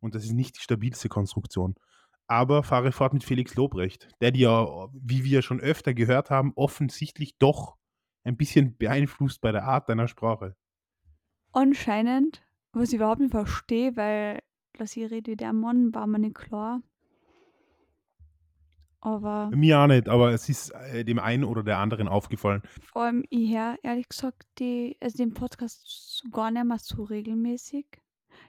[0.00, 1.76] Und das ist nicht die stabilste Konstruktion.
[2.26, 6.52] Aber fahre fort mit Felix Lobrecht, der die ja, wie wir schon öfter gehört haben,
[6.56, 7.76] offensichtlich doch
[8.24, 10.56] ein bisschen beeinflusst bei der Art deiner Sprache.
[11.52, 12.42] Anscheinend,
[12.72, 14.40] was ich überhaupt nicht verstehe, weil
[14.78, 16.82] dass ich rede wie der Mann, war mir nicht klar.
[19.00, 22.62] Aber Mir auch nicht, aber es ist äh, dem einen oder der anderen aufgefallen.
[22.80, 27.86] vor allem ich höre ehrlich gesagt die, also den Podcast gar nicht mehr so regelmäßig.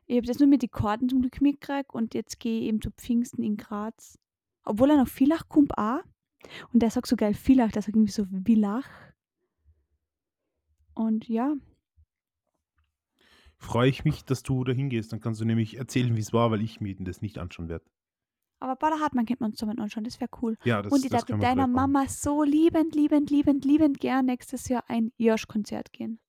[0.05, 2.81] Ich habe das nur mit den Karten zum Glück mitgekriegt und jetzt gehe ich eben
[2.81, 4.19] zu Pfingsten in Graz.
[4.63, 6.01] Obwohl er nach Villach kommt auch.
[6.71, 8.87] Und der sagt so geil Villach, der sagt irgendwie so Villach.
[10.93, 11.55] Und ja,
[13.63, 15.11] Freue ich mich, dass du da hingehst.
[15.13, 17.85] Dann kannst du nämlich erzählen, wie es war, weil ich mir das nicht anschauen werde.
[18.59, 20.57] aber Paula Hartmann kennt man uns zusammen anschauen, das wäre cool.
[20.63, 21.91] Ja, das, und ich darf mit deiner vielleicht machen.
[21.91, 26.19] Mama so liebend, liebend, liebend, liebend gern nächstes Jahr ein Josh-Konzert gehen.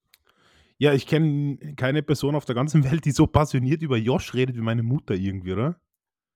[0.77, 4.55] Ja, ich kenne keine Person auf der ganzen Welt, die so passioniert über Josh redet
[4.55, 5.79] wie meine Mutter irgendwie, oder?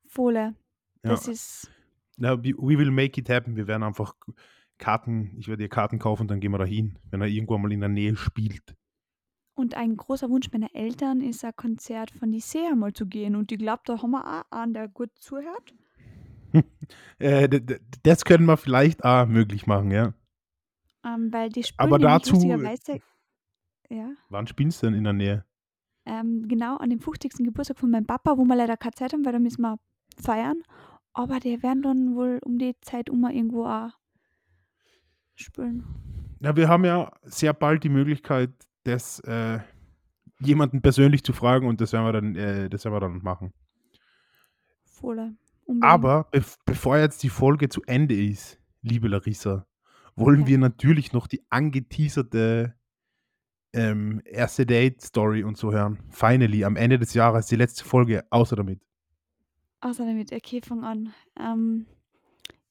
[0.07, 0.55] Fohle.
[1.03, 1.11] Ja.
[1.11, 1.71] Das ist.
[2.17, 3.55] Na, we will make it happen.
[3.55, 4.15] Wir werden einfach
[4.77, 7.57] Karten, ich werde ihr Karten kaufen und dann gehen wir da hin, wenn er irgendwo
[7.57, 8.75] mal in der Nähe spielt.
[9.59, 13.35] Und ein großer Wunsch meiner Eltern ist, ein Konzert von die Sea mal zu gehen.
[13.35, 15.73] Und ich glaube, da haben wir auch einen, der gut zuhört.
[17.19, 17.47] Äh,
[18.01, 20.13] das können wir vielleicht auch möglich machen, ja.
[21.05, 22.41] Ähm, weil die spielen Aber dazu-.
[23.89, 24.11] Ja.
[24.29, 25.45] Wann spielst du denn in der Nähe?
[26.07, 27.33] Ähm, genau an dem 50.
[27.43, 29.77] Geburtstag von meinem Papa, wo wir leider keine Zeit haben, weil da müssen wir
[30.19, 30.63] feiern.
[31.13, 33.91] Aber die werden dann wohl um die Zeit um irgendwo auch
[35.35, 35.85] spielen.
[36.39, 38.51] Ja, wir haben ja sehr bald die Möglichkeit,
[38.83, 39.59] das äh,
[40.39, 43.53] jemanden persönlich zu fragen und das werden wir dann, äh, das werden wir dann machen.
[44.85, 45.35] Voll.
[45.65, 45.83] Unbedingt.
[45.83, 49.67] Aber bev bevor jetzt die Folge zu Ende ist, liebe Larissa,
[50.15, 50.47] wollen Ja.
[50.47, 52.75] wir natürlich noch die angeteaserte
[53.71, 55.99] ähm, erste Date-Story und so hören.
[56.09, 58.81] Finally, am Ende des Jahres, die letzte Folge, außer damit.
[59.81, 61.13] Außer damit, okay, fang an.
[61.39, 61.85] Ähm,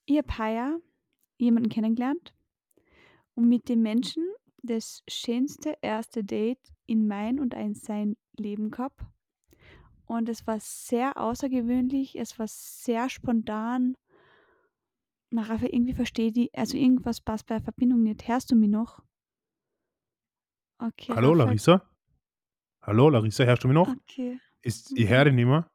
[0.07, 0.79] ich habe heuer
[1.39, 2.35] jemanden kennengelernt
[3.35, 4.25] und mit dem Menschen
[4.63, 9.01] das schönste erste Date in mein und ein sein Leben gehabt.
[10.07, 13.97] Und es war sehr außergewöhnlich, es war sehr spontan.
[15.31, 18.27] Na, Raphael, irgendwie verstehe die, also irgendwas passt bei der Verbindung nicht.
[18.27, 19.03] Hörst du mich noch?
[20.79, 21.13] Okay.
[21.15, 21.91] Hallo, Raphael- Larissa?
[22.83, 23.89] Hallo, Larissa, hörst du mich noch?
[23.89, 24.41] Okay.
[24.63, 25.71] Ist, ich höre dich nicht mehr.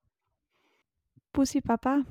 [1.31, 2.03] Bussi, Papa.